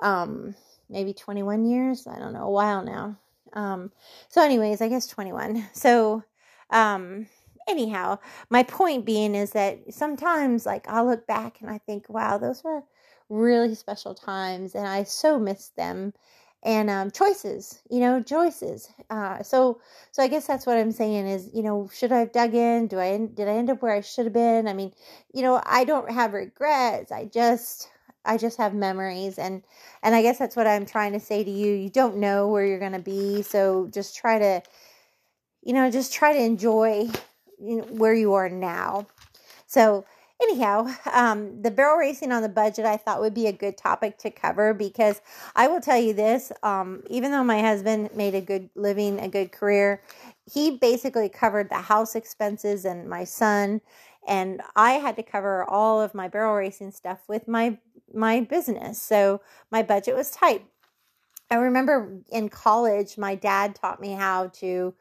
um 0.00 0.54
maybe 0.88 1.12
21 1.14 1.64
years, 1.66 2.06
I 2.06 2.18
don't 2.18 2.32
know, 2.32 2.44
a 2.46 2.50
while 2.50 2.82
now. 2.84 3.18
Um 3.52 3.92
so 4.28 4.42
anyways, 4.42 4.80
I 4.80 4.88
guess 4.88 5.06
21. 5.06 5.68
So 5.72 6.22
um 6.70 7.26
anyhow, 7.68 8.18
my 8.50 8.62
point 8.62 9.04
being 9.06 9.34
is 9.34 9.52
that 9.52 9.92
sometimes 9.94 10.66
like 10.66 10.86
I'll 10.88 11.06
look 11.06 11.26
back 11.26 11.60
and 11.60 11.70
I 11.70 11.78
think, 11.78 12.08
wow, 12.08 12.38
those 12.38 12.62
were 12.64 12.82
really 13.28 13.74
special 13.74 14.14
times 14.14 14.74
and 14.74 14.86
I 14.86 15.04
so 15.04 15.38
miss 15.38 15.68
them 15.76 16.14
and 16.68 16.90
um, 16.90 17.10
choices 17.10 17.80
you 17.90 17.98
know 17.98 18.22
choices 18.22 18.90
uh, 19.08 19.42
so 19.42 19.80
so 20.12 20.22
i 20.22 20.28
guess 20.28 20.46
that's 20.46 20.66
what 20.66 20.76
i'm 20.76 20.92
saying 20.92 21.26
is 21.26 21.50
you 21.54 21.62
know 21.62 21.88
should 21.92 22.12
i 22.12 22.18
have 22.20 22.32
dug 22.32 22.54
in? 22.54 22.86
Do 22.86 23.00
i 23.00 23.16
did 23.16 23.48
i 23.48 23.52
end 23.52 23.70
up 23.70 23.80
where 23.80 23.94
i 23.94 24.02
should 24.02 24.26
have 24.26 24.34
been? 24.34 24.68
I 24.68 24.74
mean 24.74 24.92
you 25.32 25.42
know 25.42 25.62
i 25.64 25.84
don't 25.84 26.10
have 26.10 26.34
regrets 26.34 27.10
i 27.10 27.24
just 27.24 27.88
i 28.26 28.36
just 28.36 28.58
have 28.58 28.74
memories 28.74 29.38
and 29.38 29.62
and 30.02 30.14
i 30.14 30.20
guess 30.20 30.38
that's 30.38 30.56
what 30.56 30.66
i'm 30.66 30.84
trying 30.84 31.12
to 31.14 31.20
say 31.20 31.42
to 31.42 31.50
you 31.50 31.72
you 31.72 31.88
don't 31.88 32.16
know 32.16 32.48
where 32.48 32.66
you're 32.66 32.78
going 32.78 32.92
to 32.92 32.98
be 32.98 33.40
so 33.42 33.88
just 33.92 34.14
try 34.14 34.38
to 34.38 34.62
you 35.62 35.72
know 35.72 35.90
just 35.90 36.12
try 36.12 36.34
to 36.34 36.40
enjoy 36.40 37.08
you 37.60 37.78
know, 37.78 37.84
where 37.84 38.14
you 38.14 38.34
are 38.34 38.48
now. 38.48 39.06
So 39.66 40.04
anyhow, 40.42 40.86
um, 41.12 41.62
the 41.62 41.70
barrel 41.70 41.98
racing 41.98 42.32
on 42.32 42.42
the 42.42 42.48
budget 42.48 42.84
I 42.84 42.96
thought 42.96 43.20
would 43.20 43.34
be 43.34 43.46
a 43.46 43.52
good 43.52 43.76
topic 43.76 44.18
to 44.18 44.30
cover 44.30 44.74
because 44.74 45.20
I 45.56 45.68
will 45.68 45.80
tell 45.80 45.98
you 45.98 46.12
this 46.12 46.52
um, 46.62 47.02
even 47.08 47.30
though 47.30 47.44
my 47.44 47.60
husband 47.60 48.10
made 48.14 48.34
a 48.34 48.40
good 48.40 48.70
living, 48.74 49.18
a 49.18 49.28
good 49.28 49.52
career, 49.52 50.02
he 50.52 50.78
basically 50.78 51.28
covered 51.28 51.70
the 51.70 51.76
house 51.76 52.14
expenses 52.14 52.84
and 52.84 53.08
my 53.08 53.24
son. 53.24 53.80
And 54.26 54.60
I 54.76 54.92
had 54.92 55.16
to 55.16 55.22
cover 55.22 55.64
all 55.64 56.00
of 56.00 56.14
my 56.14 56.28
barrel 56.28 56.54
racing 56.54 56.92
stuff 56.92 57.20
with 57.28 57.48
my 57.48 57.78
my 58.12 58.40
business. 58.40 59.00
So 59.00 59.40
my 59.70 59.82
budget 59.82 60.16
was 60.16 60.30
tight. 60.30 60.64
I 61.50 61.56
remember 61.56 62.20
in 62.30 62.48
college, 62.48 63.18
my 63.18 63.34
dad 63.34 63.74
taught 63.74 64.00
me 64.00 64.12
how 64.12 64.48
to 64.54 64.94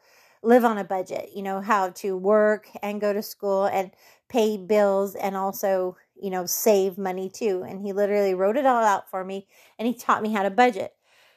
live 0.43 0.63
on 0.63 0.78
a 0.78 0.84
budget, 0.84 1.32
you 1.36 1.41
know, 1.41 1.62
how 1.62 1.89
to 1.89 2.15
work 2.15 2.69
and 2.82 3.02
go 3.02 3.12
to 3.12 3.21
school 3.21 3.65
and 3.65 3.91
pay 4.29 4.57
bills 4.57 5.15
and 5.15 5.35
also, 5.35 5.97
you 6.21 6.29
know, 6.29 6.45
save 6.45 6.97
money 6.97 7.29
too. 7.29 7.63
And 7.67 7.81
he 7.81 7.93
literally 7.93 8.33
wrote 8.33 8.57
it 8.57 8.65
all 8.65 8.83
out 8.83 9.09
for 9.09 9.23
me 9.23 9.47
and 9.79 9.87
he 9.87 9.93
taught 9.93 10.23
me 10.23 10.31
how 10.33 10.43
to 10.43 10.49
budget. 10.49 10.93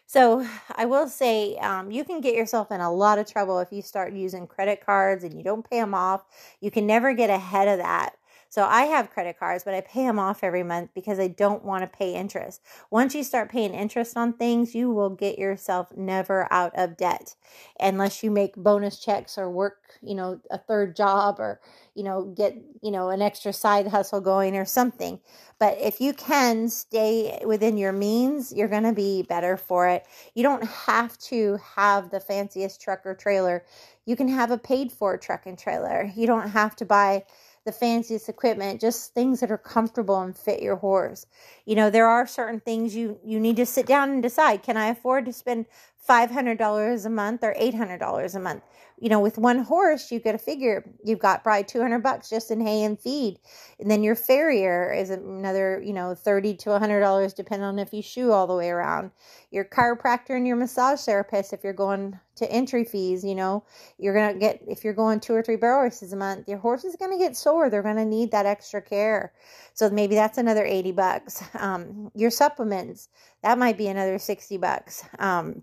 So 0.06 0.44
I 0.74 0.86
will 0.86 1.08
say 1.08 1.56
um, 1.58 1.90
you 1.92 2.04
can 2.04 2.20
get 2.20 2.34
yourself 2.34 2.72
in 2.72 2.80
a 2.80 2.92
lot 2.92 3.18
of 3.18 3.30
trouble 3.30 3.60
if 3.60 3.70
you 3.70 3.80
start 3.80 4.12
using 4.12 4.46
credit 4.46 4.84
cards 4.84 5.22
and 5.22 5.36
you 5.36 5.44
don't 5.44 5.68
pay 5.68 5.78
them 5.80 5.94
off. 5.94 6.24
You 6.60 6.70
can 6.70 6.86
never 6.86 7.14
get 7.14 7.30
ahead 7.30 7.68
of 7.68 7.78
that 7.78 8.16
so 8.50 8.64
I 8.64 8.82
have 8.82 9.10
credit 9.10 9.38
cards, 9.38 9.62
but 9.62 9.74
I 9.74 9.80
pay 9.80 10.02
them 10.02 10.18
off 10.18 10.42
every 10.42 10.64
month 10.64 10.90
because 10.92 11.20
I 11.20 11.28
don't 11.28 11.64
want 11.64 11.82
to 11.82 11.98
pay 11.98 12.14
interest. 12.14 12.60
Once 12.90 13.14
you 13.14 13.22
start 13.22 13.48
paying 13.48 13.72
interest 13.72 14.16
on 14.16 14.32
things, 14.32 14.74
you 14.74 14.90
will 14.90 15.10
get 15.10 15.38
yourself 15.38 15.96
never 15.96 16.52
out 16.52 16.72
of 16.76 16.96
debt 16.96 17.36
unless 17.78 18.24
you 18.24 18.30
make 18.30 18.56
bonus 18.56 18.98
checks 18.98 19.38
or 19.38 19.48
work, 19.48 19.78
you 20.02 20.16
know, 20.16 20.40
a 20.50 20.58
third 20.58 20.96
job 20.96 21.36
or, 21.38 21.60
you 21.94 22.02
know, 22.02 22.24
get, 22.24 22.56
you 22.82 22.90
know, 22.90 23.10
an 23.10 23.22
extra 23.22 23.52
side 23.52 23.86
hustle 23.86 24.20
going 24.20 24.56
or 24.56 24.64
something. 24.64 25.20
But 25.60 25.78
if 25.78 26.00
you 26.00 26.12
can 26.12 26.68
stay 26.68 27.40
within 27.46 27.76
your 27.76 27.92
means, 27.92 28.52
you're 28.52 28.66
going 28.66 28.82
to 28.82 28.92
be 28.92 29.22
better 29.22 29.56
for 29.56 29.86
it. 29.88 30.04
You 30.34 30.42
don't 30.42 30.64
have 30.64 31.16
to 31.18 31.58
have 31.76 32.10
the 32.10 32.18
fanciest 32.18 32.80
truck 32.80 33.06
or 33.06 33.14
trailer. 33.14 33.64
You 34.06 34.16
can 34.16 34.26
have 34.26 34.50
a 34.50 34.58
paid 34.58 34.90
for 34.90 35.16
truck 35.16 35.46
and 35.46 35.56
trailer. 35.56 36.10
You 36.16 36.26
don't 36.26 36.48
have 36.48 36.74
to 36.76 36.84
buy 36.84 37.24
the 37.66 37.72
fanciest 37.72 38.28
equipment, 38.28 38.80
just 38.80 39.14
things 39.14 39.40
that 39.40 39.50
are 39.50 39.58
comfortable 39.58 40.20
and 40.20 40.36
fit 40.36 40.62
your 40.62 40.76
horse. 40.76 41.26
You 41.66 41.74
know, 41.76 41.90
there 41.90 42.06
are 42.06 42.26
certain 42.26 42.60
things 42.60 42.94
you 42.96 43.18
you 43.24 43.38
need 43.40 43.56
to 43.56 43.66
sit 43.66 43.86
down 43.86 44.10
and 44.10 44.22
decide, 44.22 44.62
can 44.62 44.76
I 44.76 44.88
afford 44.88 45.26
to 45.26 45.32
spend 45.32 45.66
$500 46.08 47.06
a 47.06 47.10
month 47.10 47.44
or 47.44 47.54
$800 47.54 48.34
a 48.34 48.40
month 48.40 48.62
you 49.00 49.08
know, 49.08 49.20
with 49.20 49.38
one 49.38 49.60
horse, 49.60 50.12
you 50.12 50.20
got 50.20 50.32
to 50.32 50.38
figure 50.38 50.84
you've 51.02 51.18
got 51.18 51.42
probably 51.42 51.64
200 51.64 52.02
bucks 52.02 52.28
just 52.28 52.50
in 52.50 52.60
hay 52.60 52.84
and 52.84 53.00
feed. 53.00 53.38
And 53.78 53.90
then 53.90 54.02
your 54.02 54.14
farrier 54.14 54.92
is 54.92 55.08
another, 55.08 55.80
you 55.82 55.94
know, 55.94 56.14
30 56.14 56.56
to 56.56 56.70
$100 56.70 57.34
depending 57.34 57.64
on 57.64 57.78
if 57.78 57.94
you 57.94 58.02
shoe 58.02 58.30
all 58.30 58.46
the 58.46 58.54
way 58.54 58.68
around. 58.68 59.10
Your 59.50 59.64
chiropractor 59.64 60.36
and 60.36 60.46
your 60.46 60.56
massage 60.56 61.00
therapist, 61.00 61.54
if 61.54 61.64
you're 61.64 61.72
going 61.72 62.20
to 62.36 62.52
entry 62.52 62.84
fees, 62.84 63.24
you 63.24 63.34
know, 63.34 63.64
you're 63.96 64.14
going 64.14 64.34
to 64.34 64.38
get, 64.38 64.60
if 64.68 64.84
you're 64.84 64.92
going 64.92 65.18
two 65.18 65.32
or 65.32 65.42
three 65.42 65.56
barrel 65.56 65.84
races 65.84 66.12
a 66.12 66.16
month, 66.16 66.46
your 66.46 66.58
horse 66.58 66.84
is 66.84 66.96
going 66.96 67.10
to 67.10 67.18
get 67.18 67.36
sore. 67.36 67.70
They're 67.70 67.82
going 67.82 67.96
to 67.96 68.04
need 68.04 68.32
that 68.32 68.44
extra 68.44 68.82
care. 68.82 69.32
So 69.72 69.88
maybe 69.88 70.14
that's 70.14 70.36
another 70.36 70.64
80 70.64 70.92
bucks. 70.92 71.42
Um, 71.54 72.10
your 72.14 72.30
supplements, 72.30 73.08
that 73.42 73.58
might 73.58 73.78
be 73.78 73.88
another 73.88 74.18
60 74.18 74.56
bucks. 74.58 75.04
Um, 75.18 75.62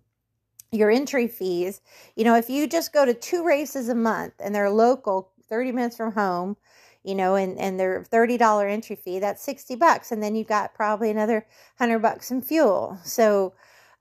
your 0.71 0.91
entry 0.91 1.27
fees. 1.27 1.82
You 2.15 2.23
know, 2.23 2.36
if 2.36 2.49
you 2.49 2.67
just 2.67 2.93
go 2.93 3.06
to 3.06 3.13
two 3.13 3.43
races 3.43 3.89
a 3.89 3.95
month 3.95 4.34
and 4.39 4.53
they're 4.53 4.69
local, 4.69 5.32
30 5.49 5.71
minutes 5.71 5.97
from 5.97 6.12
home, 6.12 6.58
you 7.03 7.15
know, 7.15 7.36
and, 7.36 7.58
and 7.58 7.80
they're 7.80 8.03
$30 8.03 8.69
entry 8.69 8.95
fee, 8.95 9.19
that's 9.19 9.41
60 9.43 9.75
bucks. 9.75 10.12
And 10.12 10.21
then 10.21 10.36
you've 10.36 10.47
got 10.47 10.73
probably 10.73 11.10
another 11.10 11.45
100 11.77 11.99
bucks 11.99 12.32
in 12.32 12.41
fuel. 12.41 12.99
So, 13.03 13.53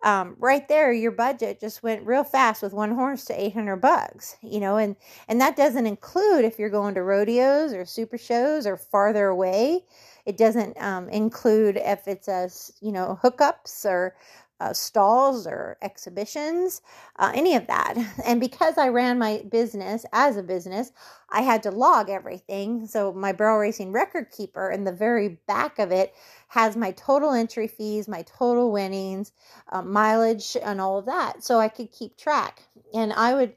um, 0.02 0.36
right 0.38 0.68
there, 0.68 0.92
your 0.92 1.10
budget 1.10 1.58
just 1.58 1.82
went 1.82 2.06
real 2.06 2.22
fast 2.22 2.62
with 2.62 2.72
one 2.72 2.94
horse 2.94 3.24
to 3.24 3.40
800 3.40 3.76
bucks, 3.76 4.36
you 4.42 4.60
know, 4.60 4.76
and, 4.76 4.94
and 5.26 5.40
that 5.40 5.56
doesn't 5.56 5.86
include 5.86 6.44
if 6.44 6.58
you're 6.58 6.68
going 6.68 6.94
to 6.94 7.02
rodeos 7.02 7.72
or 7.72 7.84
super 7.84 8.18
shows 8.18 8.66
or 8.66 8.76
farther 8.76 9.28
away. 9.28 9.84
It 10.26 10.36
doesn't 10.36 10.80
um, 10.80 11.08
include 11.08 11.76
if 11.76 12.06
it's 12.06 12.28
a, 12.28 12.50
you 12.80 12.92
know, 12.92 13.18
hookups 13.22 13.84
or 13.84 14.14
uh, 14.60 14.72
stalls 14.72 15.46
or 15.46 15.76
exhibitions, 15.82 16.82
uh, 17.18 17.32
any 17.34 17.54
of 17.54 17.66
that. 17.66 17.96
And 18.26 18.40
because 18.40 18.78
I 18.78 18.88
ran 18.88 19.18
my 19.18 19.44
business 19.50 20.04
as 20.12 20.36
a 20.36 20.42
business, 20.42 20.92
I 21.30 21.42
had 21.42 21.62
to 21.64 21.70
log 21.70 22.10
everything. 22.10 22.86
So 22.86 23.12
my 23.12 23.32
barrel 23.32 23.58
racing 23.58 23.92
record 23.92 24.30
keeper 24.30 24.70
in 24.70 24.84
the 24.84 24.92
very 24.92 25.38
back 25.46 25.78
of 25.78 25.92
it 25.92 26.14
has 26.48 26.76
my 26.76 26.92
total 26.92 27.32
entry 27.32 27.68
fees, 27.68 28.08
my 28.08 28.22
total 28.22 28.72
winnings, 28.72 29.32
uh, 29.70 29.82
mileage, 29.82 30.56
and 30.62 30.80
all 30.80 30.98
of 30.98 31.06
that. 31.06 31.44
So 31.44 31.58
I 31.58 31.68
could 31.68 31.92
keep 31.92 32.16
track. 32.16 32.62
And 32.94 33.12
I 33.12 33.34
would 33.34 33.54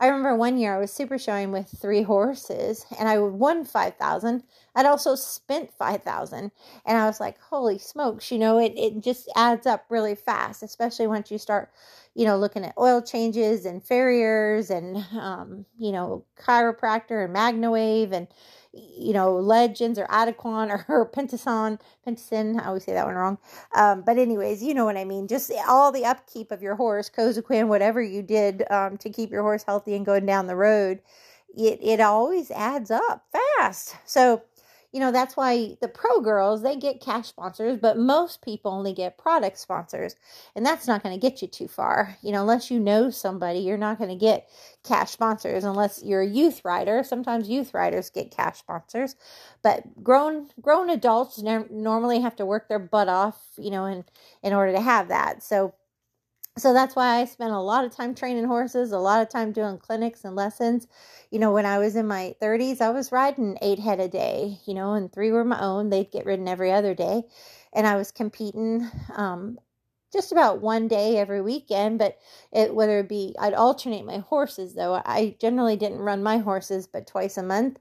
I 0.00 0.06
remember 0.06 0.34
one 0.34 0.56
year 0.58 0.74
I 0.74 0.78
was 0.78 0.92
super 0.92 1.18
showing 1.18 1.52
with 1.52 1.68
three 1.68 2.02
horses 2.02 2.86
and 2.98 3.06
I 3.08 3.18
won 3.18 3.64
5,000. 3.66 4.44
I'd 4.74 4.86
also 4.86 5.14
spent 5.14 5.74
5,000 5.74 6.52
and 6.86 6.96
I 6.98 7.06
was 7.06 7.20
like, 7.20 7.38
holy 7.38 7.78
smokes, 7.78 8.32
you 8.32 8.38
know, 8.38 8.58
it, 8.58 8.72
it 8.76 9.00
just 9.00 9.30
adds 9.36 9.66
up 9.66 9.84
really 9.90 10.14
fast, 10.14 10.62
especially 10.62 11.06
once 11.06 11.30
you 11.30 11.36
start, 11.36 11.70
you 12.14 12.24
know, 12.24 12.38
looking 12.38 12.64
at 12.64 12.78
oil 12.78 13.02
changes 13.02 13.66
and 13.66 13.84
farriers 13.84 14.70
and, 14.70 14.96
um, 15.18 15.66
you 15.78 15.92
know, 15.92 16.24
chiropractor 16.38 17.22
and 17.24 17.36
MagnaWave 17.36 18.12
and, 18.12 18.26
you 18.72 19.12
know, 19.12 19.34
Legends 19.34 19.98
or 19.98 20.06
Adequan 20.06 20.70
or, 20.70 20.84
or 20.88 21.10
Pentason, 21.10 21.80
Pentason, 22.06 22.60
I 22.60 22.66
always 22.66 22.84
say 22.84 22.92
that 22.92 23.06
one 23.06 23.14
wrong. 23.14 23.38
Um, 23.74 24.02
but 24.02 24.18
anyways, 24.18 24.62
you 24.62 24.74
know 24.74 24.84
what 24.84 24.96
I 24.96 25.04
mean. 25.04 25.28
Just 25.28 25.52
all 25.68 25.92
the 25.92 26.04
upkeep 26.04 26.50
of 26.50 26.62
your 26.62 26.76
horse, 26.76 27.10
Cosequin, 27.10 27.68
whatever 27.68 28.02
you 28.02 28.22
did 28.22 28.64
um, 28.70 28.96
to 28.98 29.10
keep 29.10 29.30
your 29.30 29.42
horse 29.42 29.64
healthy 29.64 29.94
and 29.94 30.06
going 30.06 30.26
down 30.26 30.46
the 30.46 30.56
road, 30.56 31.00
it, 31.56 31.80
it 31.82 32.00
always 32.00 32.50
adds 32.50 32.90
up 32.90 33.26
fast. 33.58 33.96
So 34.04 34.42
you 34.92 35.00
know 35.00 35.12
that's 35.12 35.36
why 35.36 35.76
the 35.80 35.88
pro 35.88 36.20
girls 36.20 36.62
they 36.62 36.76
get 36.76 37.00
cash 37.00 37.28
sponsors 37.28 37.78
but 37.78 37.96
most 37.98 38.42
people 38.42 38.72
only 38.72 38.92
get 38.92 39.18
product 39.18 39.58
sponsors 39.58 40.16
and 40.56 40.66
that's 40.66 40.86
not 40.86 41.02
going 41.02 41.14
to 41.14 41.20
get 41.20 41.42
you 41.42 41.48
too 41.48 41.68
far. 41.68 42.16
You 42.22 42.32
know 42.32 42.40
unless 42.42 42.70
you 42.70 42.80
know 42.80 43.10
somebody 43.10 43.60
you're 43.60 43.76
not 43.78 43.98
going 43.98 44.10
to 44.10 44.16
get 44.16 44.48
cash 44.84 45.10
sponsors 45.10 45.64
unless 45.64 46.02
you're 46.02 46.22
a 46.22 46.26
youth 46.26 46.62
rider. 46.64 47.02
Sometimes 47.04 47.48
youth 47.48 47.74
riders 47.74 48.10
get 48.10 48.30
cash 48.30 48.58
sponsors 48.58 49.16
but 49.62 50.02
grown 50.02 50.48
grown 50.60 50.90
adults 50.90 51.42
normally 51.70 52.20
have 52.20 52.36
to 52.36 52.46
work 52.46 52.68
their 52.68 52.78
butt 52.78 53.08
off 53.08 53.36
you 53.58 53.70
know 53.70 53.86
in 53.86 54.04
in 54.42 54.52
order 54.52 54.72
to 54.72 54.80
have 54.80 55.08
that. 55.08 55.42
So 55.42 55.74
so 56.60 56.72
that's 56.72 56.96
why 56.96 57.16
I 57.20 57.24
spent 57.24 57.52
a 57.52 57.60
lot 57.60 57.84
of 57.84 57.94
time 57.94 58.14
training 58.14 58.44
horses, 58.44 58.92
a 58.92 58.98
lot 58.98 59.22
of 59.22 59.28
time 59.28 59.52
doing 59.52 59.78
clinics 59.78 60.24
and 60.24 60.36
lessons. 60.36 60.86
You 61.30 61.38
know, 61.38 61.52
when 61.52 61.66
I 61.66 61.78
was 61.78 61.96
in 61.96 62.06
my 62.06 62.34
30s, 62.40 62.80
I 62.80 62.90
was 62.90 63.12
riding 63.12 63.58
eight 63.62 63.78
head 63.78 64.00
a 64.00 64.08
day, 64.08 64.58
you 64.66 64.74
know, 64.74 64.94
and 64.94 65.12
three 65.12 65.30
were 65.30 65.44
my 65.44 65.60
own. 65.60 65.90
They'd 65.90 66.10
get 66.10 66.26
ridden 66.26 66.48
every 66.48 66.72
other 66.72 66.94
day. 66.94 67.22
And 67.72 67.86
I 67.86 67.96
was 67.96 68.10
competing 68.12 68.88
um, 69.14 69.58
just 70.12 70.32
about 70.32 70.60
one 70.60 70.88
day 70.88 71.18
every 71.18 71.40
weekend, 71.40 71.98
but 71.98 72.18
it, 72.52 72.74
whether 72.74 72.98
it 73.00 73.08
be, 73.08 73.34
I'd 73.38 73.54
alternate 73.54 74.04
my 74.04 74.18
horses 74.18 74.74
though. 74.74 75.00
I 75.04 75.36
generally 75.40 75.76
didn't 75.76 76.00
run 76.00 76.22
my 76.22 76.38
horses 76.38 76.86
but 76.86 77.06
twice 77.06 77.36
a 77.38 77.42
month 77.42 77.78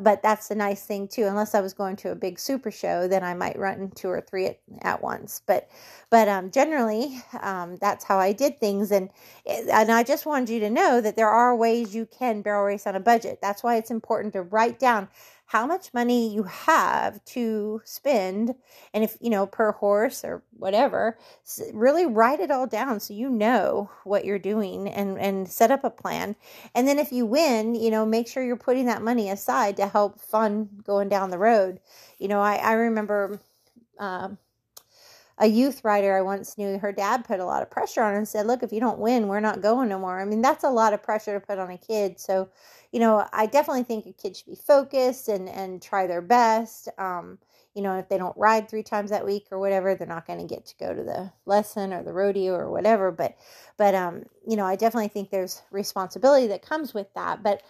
but 0.00 0.22
that's 0.22 0.48
the 0.48 0.54
nice 0.54 0.84
thing 0.84 1.08
too 1.08 1.24
unless 1.26 1.54
i 1.54 1.60
was 1.60 1.74
going 1.74 1.96
to 1.96 2.10
a 2.10 2.14
big 2.16 2.38
super 2.38 2.70
show 2.70 3.08
then 3.08 3.24
i 3.24 3.34
might 3.34 3.58
run 3.58 3.90
two 3.94 4.08
or 4.08 4.20
three 4.20 4.46
at, 4.46 4.58
at 4.82 5.02
once. 5.02 5.42
But 5.46 5.68
but 6.10 6.28
um, 6.28 6.50
generally 6.50 7.22
um, 7.42 7.76
that's 7.80 8.04
how 8.04 8.18
i 8.18 8.32
did 8.32 8.58
things 8.60 8.92
and 8.92 9.10
and 9.46 9.92
i 9.92 10.02
just 10.02 10.26
wanted 10.26 10.50
you 10.50 10.60
to 10.60 10.70
know 10.70 11.00
that 11.00 11.16
there 11.16 11.28
are 11.30 11.56
ways 11.56 11.94
you 11.94 12.06
can 12.06 12.42
barrel 12.42 12.64
race 12.64 12.86
on 12.86 12.96
a 12.96 13.00
budget. 13.00 13.40
That's 13.42 13.62
why 13.62 13.76
it's 13.76 13.90
important 13.90 14.34
to 14.34 14.42
write 14.42 14.78
down 14.78 15.08
how 15.46 15.64
much 15.64 15.94
money 15.94 16.32
you 16.32 16.42
have 16.42 17.24
to 17.24 17.80
spend 17.84 18.54
and 18.92 19.04
if 19.04 19.16
you 19.20 19.30
know 19.30 19.46
per 19.46 19.72
horse 19.72 20.24
or 20.24 20.42
whatever 20.50 21.16
really 21.72 22.04
write 22.04 22.40
it 22.40 22.50
all 22.50 22.66
down 22.66 22.98
so 22.98 23.14
you 23.14 23.30
know 23.30 23.88
what 24.04 24.24
you're 24.24 24.38
doing 24.38 24.88
and 24.88 25.18
and 25.18 25.48
set 25.48 25.70
up 25.70 25.84
a 25.84 25.90
plan. 25.90 26.34
And 26.74 26.86
then 26.88 26.98
if 26.98 27.12
you 27.12 27.24
win 27.26 27.74
you 27.74 27.90
know 27.90 28.04
make 28.04 28.28
sure 28.28 28.44
you're 28.44 28.56
putting 28.56 28.86
that 28.86 29.02
money 29.02 29.30
aside 29.30 29.76
to 29.76 29.86
help 29.86 30.20
fund 30.20 30.82
going 30.84 31.08
down 31.08 31.30
the 31.30 31.38
road. 31.38 31.80
You 32.18 32.28
know 32.28 32.40
i 32.40 32.56
i 32.56 32.72
remember 32.72 33.40
um, 33.98 34.38
a 35.38 35.46
youth 35.46 35.84
rider 35.84 36.16
I 36.16 36.22
once 36.22 36.56
knew, 36.56 36.78
her 36.78 36.92
dad 36.92 37.24
put 37.24 37.40
a 37.40 37.44
lot 37.44 37.62
of 37.62 37.70
pressure 37.70 38.02
on 38.02 38.12
her 38.12 38.18
and 38.18 38.28
said, 38.28 38.46
Look, 38.46 38.62
if 38.62 38.72
you 38.72 38.80
don't 38.80 38.98
win, 38.98 39.28
we're 39.28 39.40
not 39.40 39.60
going 39.60 39.88
no 39.88 39.98
more. 39.98 40.20
I 40.20 40.24
mean, 40.24 40.40
that's 40.40 40.64
a 40.64 40.70
lot 40.70 40.92
of 40.92 41.02
pressure 41.02 41.38
to 41.38 41.46
put 41.46 41.58
on 41.58 41.70
a 41.70 41.78
kid. 41.78 42.18
So, 42.18 42.48
you 42.92 43.00
know, 43.00 43.26
I 43.32 43.46
definitely 43.46 43.82
think 43.82 44.06
a 44.06 44.12
kid 44.12 44.36
should 44.36 44.46
be 44.46 44.56
focused 44.56 45.28
and, 45.28 45.48
and 45.48 45.82
try 45.82 46.06
their 46.06 46.22
best. 46.22 46.88
Um, 46.98 47.38
you 47.74 47.82
know, 47.82 47.98
if 47.98 48.08
they 48.08 48.16
don't 48.16 48.36
ride 48.38 48.70
three 48.70 48.82
times 48.82 49.10
that 49.10 49.26
week 49.26 49.48
or 49.50 49.58
whatever, 49.58 49.94
they're 49.94 50.06
not 50.06 50.26
going 50.26 50.38
to 50.38 50.54
get 50.54 50.64
to 50.66 50.76
go 50.78 50.94
to 50.94 51.02
the 51.02 51.30
lesson 51.44 51.92
or 51.92 52.02
the 52.02 52.14
rodeo 52.14 52.54
or 52.54 52.70
whatever. 52.70 53.12
But, 53.12 53.36
but, 53.76 53.94
um, 53.94 54.24
you 54.48 54.56
know, 54.56 54.64
I 54.64 54.76
definitely 54.76 55.08
think 55.08 55.28
there's 55.28 55.60
responsibility 55.70 56.46
that 56.46 56.62
comes 56.62 56.94
with 56.94 57.12
that. 57.14 57.42
But, 57.42 57.62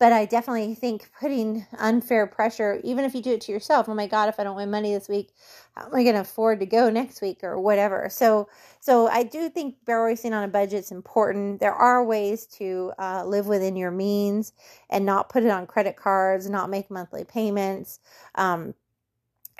but 0.00 0.14
I 0.14 0.24
definitely 0.24 0.74
think 0.74 1.10
putting 1.20 1.66
unfair 1.78 2.26
pressure, 2.26 2.80
even 2.82 3.04
if 3.04 3.14
you 3.14 3.20
do 3.20 3.32
it 3.34 3.42
to 3.42 3.52
yourself, 3.52 3.86
oh 3.86 3.94
my 3.94 4.06
God, 4.06 4.30
if 4.30 4.40
I 4.40 4.44
don't 4.44 4.56
win 4.56 4.70
money 4.70 4.94
this 4.94 5.10
week, 5.10 5.28
how 5.76 5.84
am 5.86 5.94
I 5.94 6.02
going 6.02 6.14
to 6.14 6.22
afford 6.22 6.58
to 6.60 6.66
go 6.66 6.88
next 6.88 7.20
week 7.20 7.44
or 7.44 7.60
whatever? 7.60 8.08
So, 8.10 8.48
so 8.80 9.08
I 9.08 9.24
do 9.24 9.50
think 9.50 9.76
barrel 9.84 10.06
racing 10.06 10.32
on 10.32 10.42
a 10.42 10.48
budget 10.48 10.84
is 10.84 10.90
important. 10.90 11.60
There 11.60 11.74
are 11.74 12.02
ways 12.02 12.46
to 12.46 12.92
uh, 12.98 13.24
live 13.26 13.46
within 13.46 13.76
your 13.76 13.90
means 13.90 14.54
and 14.88 15.04
not 15.04 15.28
put 15.28 15.44
it 15.44 15.50
on 15.50 15.66
credit 15.66 15.96
cards, 15.96 16.48
not 16.48 16.70
make 16.70 16.90
monthly 16.90 17.24
payments. 17.24 18.00
Um, 18.36 18.72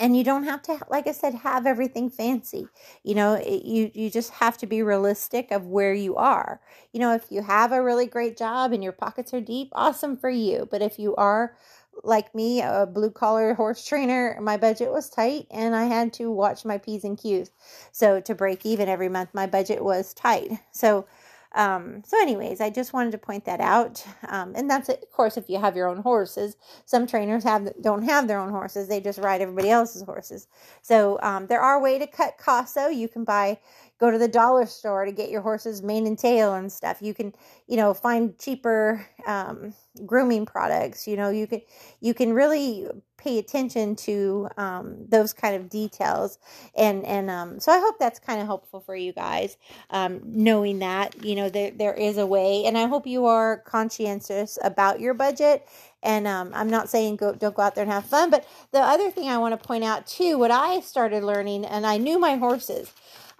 and 0.01 0.17
you 0.17 0.25
don't 0.25 0.45
have 0.45 0.63
to 0.63 0.79
like 0.89 1.07
i 1.07 1.13
said 1.13 1.35
have 1.35 1.67
everything 1.67 2.11
fancy. 2.11 2.71
You 3.05 3.15
know 3.15 3.35
it, 3.35 3.65
you 3.65 3.91
you 3.95 4.11
just 4.11 4.31
have 4.33 4.59
to 4.59 4.67
be 4.67 4.83
realistic 4.83 5.53
of 5.53 5.67
where 5.67 5.95
you 5.95 6.17
are. 6.17 6.61
You 6.93 7.01
know 7.01 7.15
if 7.15 7.27
you 7.31 7.43
have 7.43 7.73
a 7.73 7.83
really 7.83 8.07
great 8.07 8.37
job 8.37 8.73
and 8.73 8.83
your 8.83 8.93
pockets 8.93 9.35
are 9.35 9.41
deep 9.41 9.69
awesome 9.73 10.17
for 10.17 10.31
you. 10.31 10.67
But 10.71 10.83
if 10.83 10.99
you 10.99 11.15
are 11.17 11.55
like 12.03 12.35
me 12.35 12.63
a 12.63 12.87
blue 12.91 13.11
collar 13.11 13.53
horse 13.55 13.85
trainer 13.85 14.39
my 14.41 14.57
budget 14.57 14.91
was 14.91 15.11
tight 15.11 15.47
and 15.51 15.77
i 15.77 15.85
had 15.85 16.13
to 16.15 16.31
watch 16.31 16.65
my 16.65 16.79
p's 16.79 17.05
and 17.05 17.19
q's. 17.19 17.51
So 17.93 18.21
to 18.23 18.35
break 18.35 18.65
even 18.67 18.89
every 18.89 19.09
month 19.09 19.31
my 19.35 19.47
budget 19.47 19.85
was 19.85 20.15
tight. 20.15 20.51
So 20.73 21.07
um, 21.55 22.03
so, 22.07 22.21
anyways, 22.21 22.61
I 22.61 22.71
just 22.71 22.93
wanted 22.93 23.13
to 23.13 23.19
point 23.19 23.45
that 23.47 23.61
out. 23.61 24.05
Um, 24.29 24.55
and 24.57 24.71
that's. 24.71 24.89
Of 24.91 25.11
course, 25.13 25.37
if 25.37 25.51
you 25.51 25.61
have 25.61 25.77
your 25.77 25.89
own 25.89 25.99
horses, 25.99 26.57
some 26.87 27.07
trainers 27.07 27.45
have 27.45 27.69
don't 27.83 28.03
have 28.05 28.29
their 28.29 28.39
own 28.41 28.51
horses; 28.51 28.89
they 28.89 29.01
just 29.01 29.19
ride 29.19 29.43
everybody 29.43 29.71
else's 29.71 30.03
horses. 30.03 30.49
So, 30.83 31.19
um, 31.23 31.49
there 31.49 31.61
are 31.63 31.83
way 31.83 31.99
to 31.99 32.07
cut 32.07 32.39
costs. 32.39 32.75
Though 32.75 32.89
you 32.89 33.09
can 33.09 33.25
buy, 33.25 33.59
go 34.01 34.11
to 34.11 34.19
the 34.19 34.29
dollar 34.29 34.67
store 34.67 35.05
to 35.05 35.13
get 35.13 35.31
your 35.31 35.43
horse's 35.43 35.83
mane 35.83 36.07
and 36.07 36.19
tail 36.19 36.55
and 36.55 36.73
stuff. 36.73 37.03
You 37.03 37.15
can, 37.15 37.35
you 37.69 37.77
know, 37.77 37.95
find 37.95 38.37
cheaper 38.39 39.07
um, 39.27 39.75
grooming 40.07 40.47
products. 40.47 41.07
You 41.07 41.17
know, 41.17 41.29
you 41.29 41.47
can 41.47 41.61
you 42.01 42.15
can 42.15 42.33
really 42.33 42.89
pay 43.21 43.39
attention 43.39 43.95
to 43.95 44.49
um, 44.57 44.97
those 45.09 45.33
kind 45.33 45.55
of 45.55 45.69
details 45.69 46.39
and 46.75 47.05
and 47.05 47.29
um, 47.29 47.61
so 47.61 47.71
i 47.71 47.79
hope 47.79 47.99
that's 47.99 48.19
kind 48.19 48.41
of 48.41 48.47
helpful 48.47 48.81
for 48.81 48.97
you 48.97 49.13
guys 49.13 49.59
um, 49.91 50.21
knowing 50.25 50.79
that 50.79 51.23
you 51.23 51.35
know 51.35 51.49
there, 51.51 51.71
there 51.71 51.95
is 51.95 52.17
a 52.17 52.27
way 52.27 52.65
and 52.65 52.79
i 52.79 52.87
hope 52.87 53.07
you 53.07 53.27
are 53.27 53.59
conscientious 53.59 54.59
about 54.65 55.01
your 55.01 55.13
budget 55.13 55.67
and 56.03 56.27
um, 56.27 56.51
i'm 56.55 56.71
not 56.71 56.89
saying 56.89 57.17
go 57.17 57.35
don't 57.35 57.55
go 57.55 57.63
out 57.63 57.75
there 57.75 57.85
and 57.85 57.93
have 57.93 58.07
fun 58.07 58.31
but 58.31 58.47
the 58.73 58.81
other 58.81 59.11
thing 59.11 59.29
i 59.29 59.37
want 59.37 59.59
to 59.59 59.67
point 59.67 59.85
out 59.85 60.07
too 60.07 60.39
what 60.39 60.51
i 60.51 60.81
started 60.81 61.23
learning 61.23 61.65
and 61.65 61.87
i 61.87 61.99
knew 61.99 62.19
my 62.19 62.37
horses 62.37 62.91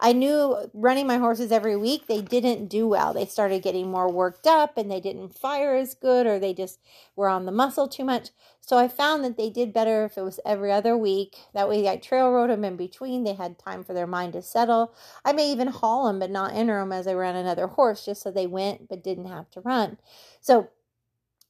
I 0.01 0.13
knew 0.13 0.71
running 0.73 1.07
my 1.07 1.19
horses 1.19 1.53
every 1.53 1.77
week, 1.77 2.07
they 2.07 2.23
didn't 2.23 2.69
do 2.69 2.89
well. 2.89 3.13
They 3.13 3.27
started 3.27 3.63
getting 3.63 3.91
more 3.91 4.11
worked 4.11 4.47
up 4.47 4.79
and 4.79 4.91
they 4.91 5.01
didn't 5.01 5.39
fire 5.39 5.77
as 5.77 5.95
good 5.95 6.27
or 6.27 6.39
they 6.39 6.55
just 6.55 6.81
were 7.17 7.29
on 7.29 7.45
the 7.45 7.53
muscle 7.53 7.87
too 7.87 8.05
much. 8.05 8.31
So 8.63 8.79
I 8.79 8.89
found 8.89 9.25
that 9.25 9.37
they 9.37 9.51
did 9.51 9.73
better 9.73 10.05
if 10.05 10.17
it 10.17 10.23
was 10.23 10.41
every 10.47 10.73
other 10.73 10.97
week. 10.97 11.37
That 11.55 11.69
way 11.69 11.87
I 11.89 11.97
trail 11.97 12.31
rode 12.31 12.51
them 12.51 12.65
in 12.65 12.77
between. 12.77 13.25
They 13.25 13.35
had 13.35 13.59
time 13.59 13.85
for 13.85 13.93
their 13.93 14.07
mind 14.07 14.33
to 14.33 14.43
settle. 14.43 14.95
I 15.25 15.33
may 15.33 15.53
even 15.53 15.69
haul 15.69 16.07
them 16.07 16.19
but 16.19 16.31
not 16.31 16.55
enter 16.55 16.81
them 16.81 16.93
as 16.93 17.07
I 17.07 17.13
ran 17.13 17.37
another 17.37 17.67
horse 17.67 18.05
just 18.05 18.23
so 18.23 18.31
they 18.31 18.47
went 18.47 18.89
but 18.89 19.05
didn't 19.05 19.27
have 19.27 19.51
to 19.51 19.61
run. 19.61 19.99
So 20.41 20.69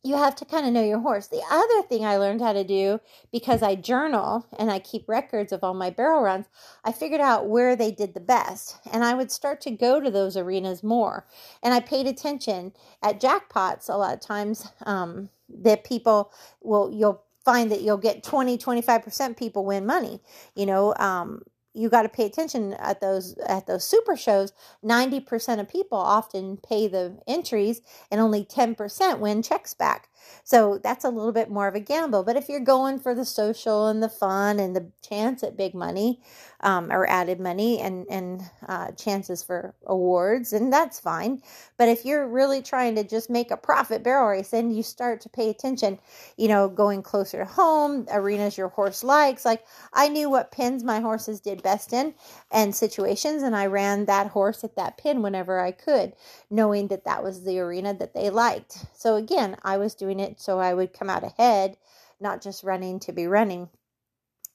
you 0.02 0.16
have 0.16 0.34
to 0.36 0.44
kind 0.46 0.66
of 0.66 0.72
know 0.72 0.82
your 0.82 1.00
horse. 1.00 1.26
The 1.26 1.42
other 1.50 1.82
thing 1.86 2.04
I 2.04 2.16
learned 2.16 2.40
how 2.40 2.54
to 2.54 2.64
do 2.64 3.00
because 3.30 3.62
I 3.62 3.74
journal 3.74 4.46
and 4.58 4.70
I 4.70 4.78
keep 4.78 5.08
records 5.08 5.52
of 5.52 5.62
all 5.62 5.74
my 5.74 5.90
barrel 5.90 6.22
runs, 6.22 6.46
I 6.84 6.92
figured 6.92 7.20
out 7.20 7.48
where 7.48 7.76
they 7.76 7.90
did 7.90 8.14
the 8.14 8.20
best. 8.20 8.78
And 8.90 9.04
I 9.04 9.14
would 9.14 9.30
start 9.30 9.60
to 9.62 9.70
go 9.70 10.00
to 10.00 10.10
those 10.10 10.36
arenas 10.36 10.82
more. 10.82 11.26
And 11.62 11.74
I 11.74 11.80
paid 11.80 12.06
attention 12.06 12.72
at 13.02 13.20
jackpots 13.20 13.88
a 13.90 13.96
lot 13.96 14.14
of 14.14 14.20
times 14.20 14.66
um, 14.86 15.28
that 15.48 15.84
people 15.84 16.32
will, 16.62 16.90
you'll 16.90 17.22
find 17.44 17.70
that 17.70 17.82
you'll 17.82 17.98
get 17.98 18.22
20, 18.22 18.56
25% 18.56 19.36
people 19.36 19.66
win 19.66 19.84
money. 19.84 20.20
You 20.54 20.64
know, 20.64 20.94
um, 20.96 21.42
you 21.74 21.88
got 21.88 22.02
to 22.02 22.08
pay 22.08 22.26
attention 22.26 22.74
at 22.74 23.00
those 23.00 23.36
at 23.46 23.66
those 23.66 23.84
super 23.84 24.16
shows 24.16 24.52
90% 24.84 25.60
of 25.60 25.68
people 25.68 25.98
often 25.98 26.56
pay 26.56 26.88
the 26.88 27.18
entries 27.26 27.80
and 28.10 28.20
only 28.20 28.44
10% 28.44 29.18
win 29.18 29.42
checks 29.42 29.74
back. 29.74 30.08
So 30.44 30.78
that's 30.82 31.04
a 31.04 31.08
little 31.08 31.32
bit 31.32 31.50
more 31.50 31.68
of 31.68 31.74
a 31.74 31.80
gamble 31.80 32.24
but 32.24 32.36
if 32.36 32.48
you're 32.48 32.60
going 32.60 32.98
for 32.98 33.14
the 33.14 33.24
social 33.24 33.88
and 33.88 34.02
the 34.02 34.08
fun 34.08 34.60
and 34.60 34.76
the 34.76 34.90
chance 35.02 35.42
at 35.42 35.56
big 35.56 35.74
money 35.74 36.20
um, 36.60 36.92
or 36.92 37.08
added 37.08 37.40
money 37.40 37.78
and 37.80 38.06
and 38.10 38.42
uh, 38.68 38.90
chances 38.92 39.42
for 39.42 39.74
awards 39.86 40.52
and 40.52 40.72
that's 40.72 41.00
fine. 41.00 41.40
But 41.78 41.88
if 41.88 42.04
you're 42.04 42.28
really 42.28 42.62
trying 42.62 42.96
to 42.96 43.04
just 43.04 43.30
make 43.30 43.50
a 43.50 43.56
profit 43.56 44.02
barrel 44.02 44.28
race 44.28 44.50
then 44.50 44.70
you 44.70 44.82
start 44.82 45.20
to 45.22 45.28
pay 45.28 45.50
attention 45.50 45.98
you 46.36 46.48
know 46.48 46.68
going 46.68 47.02
closer 47.02 47.38
to 47.38 47.44
home 47.44 48.06
arenas 48.12 48.58
your 48.58 48.68
horse 48.68 49.02
likes. 49.04 49.44
Like 49.44 49.64
i 49.92 50.08
knew 50.08 50.28
what 50.30 50.52
pins 50.52 50.84
my 50.84 51.00
horses 51.00 51.40
did 51.40 51.59
best 51.62 51.92
in 51.92 52.14
and 52.50 52.74
situations 52.74 53.42
and 53.42 53.56
i 53.56 53.66
ran 53.66 54.06
that 54.06 54.28
horse 54.28 54.64
at 54.64 54.76
that 54.76 54.98
pin 54.98 55.22
whenever 55.22 55.60
i 55.60 55.70
could 55.70 56.12
knowing 56.50 56.88
that 56.88 57.04
that 57.04 57.22
was 57.22 57.44
the 57.44 57.58
arena 57.58 57.94
that 57.94 58.14
they 58.14 58.30
liked 58.30 58.86
so 58.94 59.16
again 59.16 59.56
i 59.62 59.76
was 59.76 59.94
doing 59.94 60.20
it 60.20 60.40
so 60.40 60.58
i 60.58 60.74
would 60.74 60.92
come 60.92 61.10
out 61.10 61.24
ahead 61.24 61.76
not 62.20 62.42
just 62.42 62.64
running 62.64 63.00
to 63.00 63.12
be 63.12 63.26
running 63.26 63.68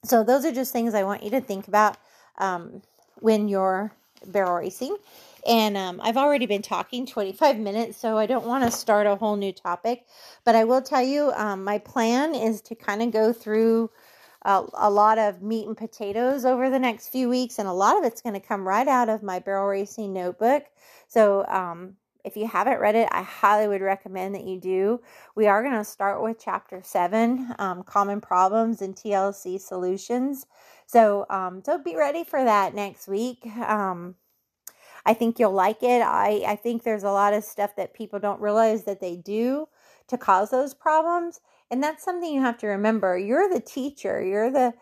so 0.05 0.23
those 0.23 0.45
are 0.45 0.51
just 0.51 0.71
things 0.71 0.93
I 0.93 1.03
want 1.03 1.23
you 1.23 1.31
to 1.31 1.41
think 1.41 1.67
about 1.67 1.97
um, 2.37 2.81
when 3.19 3.47
you're 3.47 3.91
barrel 4.27 4.55
racing. 4.55 4.97
And 5.47 5.77
um, 5.77 6.01
I've 6.03 6.17
already 6.17 6.47
been 6.47 6.63
talking 6.63 7.05
25 7.05 7.57
minutes, 7.59 7.97
so 7.97 8.17
I 8.17 8.25
don't 8.25 8.45
want 8.45 8.63
to 8.63 8.71
start 8.71 9.07
a 9.07 9.15
whole 9.15 9.35
new 9.35 9.51
topic. 9.51 10.05
But 10.43 10.55
I 10.55 10.63
will 10.63 10.81
tell 10.81 11.03
you, 11.03 11.31
um, 11.35 11.63
my 11.63 11.77
plan 11.77 12.33
is 12.33 12.61
to 12.63 12.75
kind 12.75 13.03
of 13.03 13.11
go 13.11 13.33
through 13.33 13.91
a, 14.45 14.89
lot 14.89 15.17
of 15.17 15.41
meat 15.41 15.67
and 15.67 15.75
potatoes 15.75 16.45
over 16.45 16.69
the 16.69 16.79
next 16.79 17.09
few 17.09 17.27
weeks, 17.29 17.57
and 17.57 17.67
a 17.67 17.73
lot 17.73 17.97
of 17.97 18.03
it's 18.03 18.21
going 18.21 18.39
to 18.39 18.39
come 18.39 18.67
right 18.67 18.87
out 18.87 19.09
of 19.09 19.23
my 19.23 19.39
barrel 19.39 19.67
racing 19.67 20.13
notebook. 20.13 20.63
So 21.07 21.45
um, 21.47 21.95
if 22.23 22.37
you 22.37 22.47
haven't 22.47 22.79
read 22.79 22.95
it, 22.95 23.09
I 23.11 23.23
highly 23.23 23.67
would 23.67 23.81
recommend 23.81 24.35
that 24.35 24.43
you 24.43 24.59
do. 24.59 25.01
We 25.35 25.47
are 25.47 25.63
going 25.63 25.75
to 25.75 25.83
start 25.83 26.21
with 26.21 26.39
chapter 26.39 26.81
seven 26.83 27.53
um, 27.59 27.83
Common 27.83 28.21
Problems 28.21 28.81
and 28.81 28.95
TLC 28.95 29.59
Solutions. 29.59 30.45
So, 30.85 31.25
um, 31.29 31.63
so 31.65 31.77
be 31.77 31.95
ready 31.95 32.23
for 32.23 32.43
that 32.43 32.75
next 32.75 33.07
week. 33.07 33.45
Um, 33.57 34.15
I 35.05 35.13
think 35.13 35.39
you'll 35.39 35.51
like 35.51 35.83
it. 35.83 36.01
I, 36.01 36.43
I 36.47 36.55
think 36.55 36.83
there's 36.83 37.03
a 37.03 37.11
lot 37.11 37.33
of 37.33 37.43
stuff 37.43 37.75
that 37.77 37.93
people 37.93 38.19
don't 38.19 38.41
realize 38.41 38.83
that 38.85 39.01
they 39.01 39.15
do 39.15 39.67
to 40.07 40.17
cause 40.17 40.49
those 40.49 40.73
problems. 40.73 41.41
And 41.71 41.83
that's 41.83 42.03
something 42.03 42.31
you 42.33 42.41
have 42.41 42.57
to 42.59 42.67
remember. 42.67 43.17
You're 43.17 43.49
the 43.49 43.59
teacher, 43.59 44.23
you're 44.23 44.51
the 44.51 44.73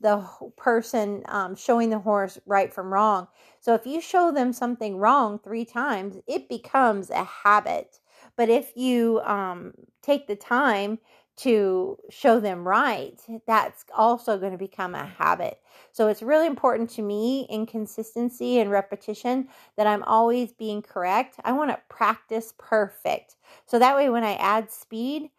the 0.00 0.26
person 0.56 1.22
um, 1.28 1.56
showing 1.56 1.90
the 1.90 1.98
horse 1.98 2.38
right 2.46 2.72
from 2.72 2.92
wrong. 2.92 3.26
So 3.60 3.74
if 3.74 3.86
you 3.86 4.00
show 4.00 4.30
them 4.30 4.52
something 4.52 4.96
wrong 4.96 5.38
three 5.38 5.64
times, 5.64 6.16
it 6.26 6.48
becomes 6.48 7.10
a 7.10 7.24
habit. 7.24 7.98
But 8.36 8.48
if 8.48 8.76
you 8.76 9.20
um, 9.24 9.72
take 10.02 10.26
the 10.26 10.36
time 10.36 10.98
to 11.38 11.96
show 12.10 12.38
them 12.38 12.68
right, 12.68 13.18
that's 13.46 13.84
also 13.96 14.38
going 14.38 14.52
to 14.52 14.58
become 14.58 14.94
a 14.94 15.06
habit. 15.06 15.58
So 15.92 16.08
it's 16.08 16.22
really 16.22 16.46
important 16.46 16.90
to 16.90 17.02
me 17.02 17.46
in 17.48 17.64
consistency 17.64 18.58
and 18.58 18.70
repetition 18.70 19.48
that 19.76 19.86
I'm 19.86 20.02
always 20.02 20.52
being 20.52 20.82
correct. 20.82 21.36
I 21.44 21.52
want 21.52 21.70
to 21.70 21.80
practice 21.88 22.52
perfect. 22.58 23.36
So 23.66 23.78
that 23.78 23.96
way, 23.96 24.10
when 24.10 24.24
I 24.24 24.34
add 24.34 24.70
speed, 24.70 25.30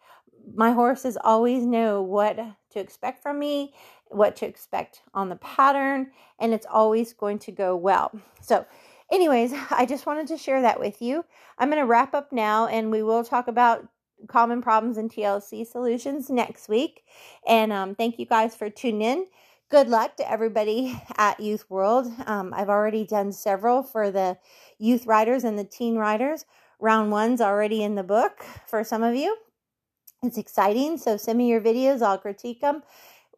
my 0.54 0.72
horses 0.72 1.16
always 1.22 1.64
know 1.64 2.02
what 2.02 2.36
to 2.36 2.80
expect 2.80 3.22
from 3.22 3.38
me 3.38 3.74
what 4.14 4.36
to 4.36 4.46
expect 4.46 5.02
on 5.14 5.28
the 5.28 5.36
pattern, 5.36 6.10
and 6.38 6.52
it's 6.52 6.66
always 6.70 7.12
going 7.12 7.38
to 7.40 7.52
go 7.52 7.76
well. 7.76 8.12
So, 8.40 8.66
anyways, 9.10 9.52
I 9.70 9.86
just 9.86 10.06
wanted 10.06 10.28
to 10.28 10.38
share 10.38 10.62
that 10.62 10.80
with 10.80 11.02
you. 11.02 11.24
I'm 11.58 11.70
going 11.70 11.80
to 11.80 11.86
wrap 11.86 12.14
up 12.14 12.32
now, 12.32 12.66
and 12.66 12.90
we 12.90 13.02
will 13.02 13.24
talk 13.24 13.48
about 13.48 13.86
common 14.28 14.62
problems 14.62 14.98
and 14.98 15.10
TLC 15.10 15.66
solutions 15.66 16.30
next 16.30 16.68
week. 16.68 17.04
And 17.46 17.72
um, 17.72 17.94
thank 17.94 18.18
you 18.18 18.26
guys 18.26 18.54
for 18.54 18.70
tuning 18.70 19.02
in. 19.02 19.26
Good 19.68 19.88
luck 19.88 20.16
to 20.16 20.30
everybody 20.30 21.00
at 21.16 21.40
Youth 21.40 21.68
World. 21.68 22.06
Um, 22.26 22.52
I've 22.54 22.68
already 22.68 23.04
done 23.04 23.32
several 23.32 23.82
for 23.82 24.10
the 24.10 24.38
youth 24.78 25.06
riders 25.06 25.44
and 25.44 25.58
the 25.58 25.64
teen 25.64 25.96
riders. 25.96 26.44
Round 26.78 27.10
one's 27.10 27.40
already 27.40 27.82
in 27.82 27.94
the 27.94 28.02
book 28.02 28.44
for 28.66 28.84
some 28.84 29.02
of 29.02 29.14
you. 29.14 29.36
It's 30.22 30.38
exciting. 30.38 30.98
So 30.98 31.16
send 31.16 31.38
me 31.38 31.48
your 31.48 31.60
videos, 31.60 32.02
I'll 32.02 32.18
critique 32.18 32.60
them 32.60 32.82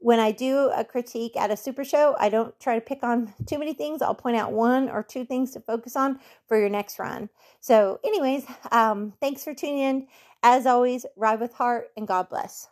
when 0.05 0.21
I 0.21 0.33
do 0.33 0.71
a 0.77 0.85
critique 0.85 1.35
at 1.35 1.51
a 1.51 1.57
super 1.57 1.83
show, 1.83 2.15
I 2.21 2.29
don't 2.29 2.59
try 2.61 2.75
to 2.75 2.81
pick 2.83 3.03
on 3.03 3.33
too 3.47 3.59
many 3.59 3.73
things. 3.73 4.03
I'll 4.03 4.15
point 4.15 4.37
out 4.37 4.53
one 4.53 4.91
or 4.91 5.03
two 5.03 5.25
things 5.25 5.53
to 5.53 5.61
focus 5.61 5.97
on 5.97 6.21
for 6.47 6.59
your 6.59 6.69
next 6.69 6.99
run. 6.99 7.31
So, 7.61 8.01
anyways, 8.05 8.45
um, 8.71 9.15
thanks 9.19 9.45
for 9.45 9.55
tuning 9.55 9.79
in. 9.79 10.07
As 10.43 10.67
always, 10.67 11.07
ride 11.17 11.41
with 11.41 11.55
heart 11.55 11.91
and 11.97 12.07
God 12.07 12.29
bless. 12.29 12.69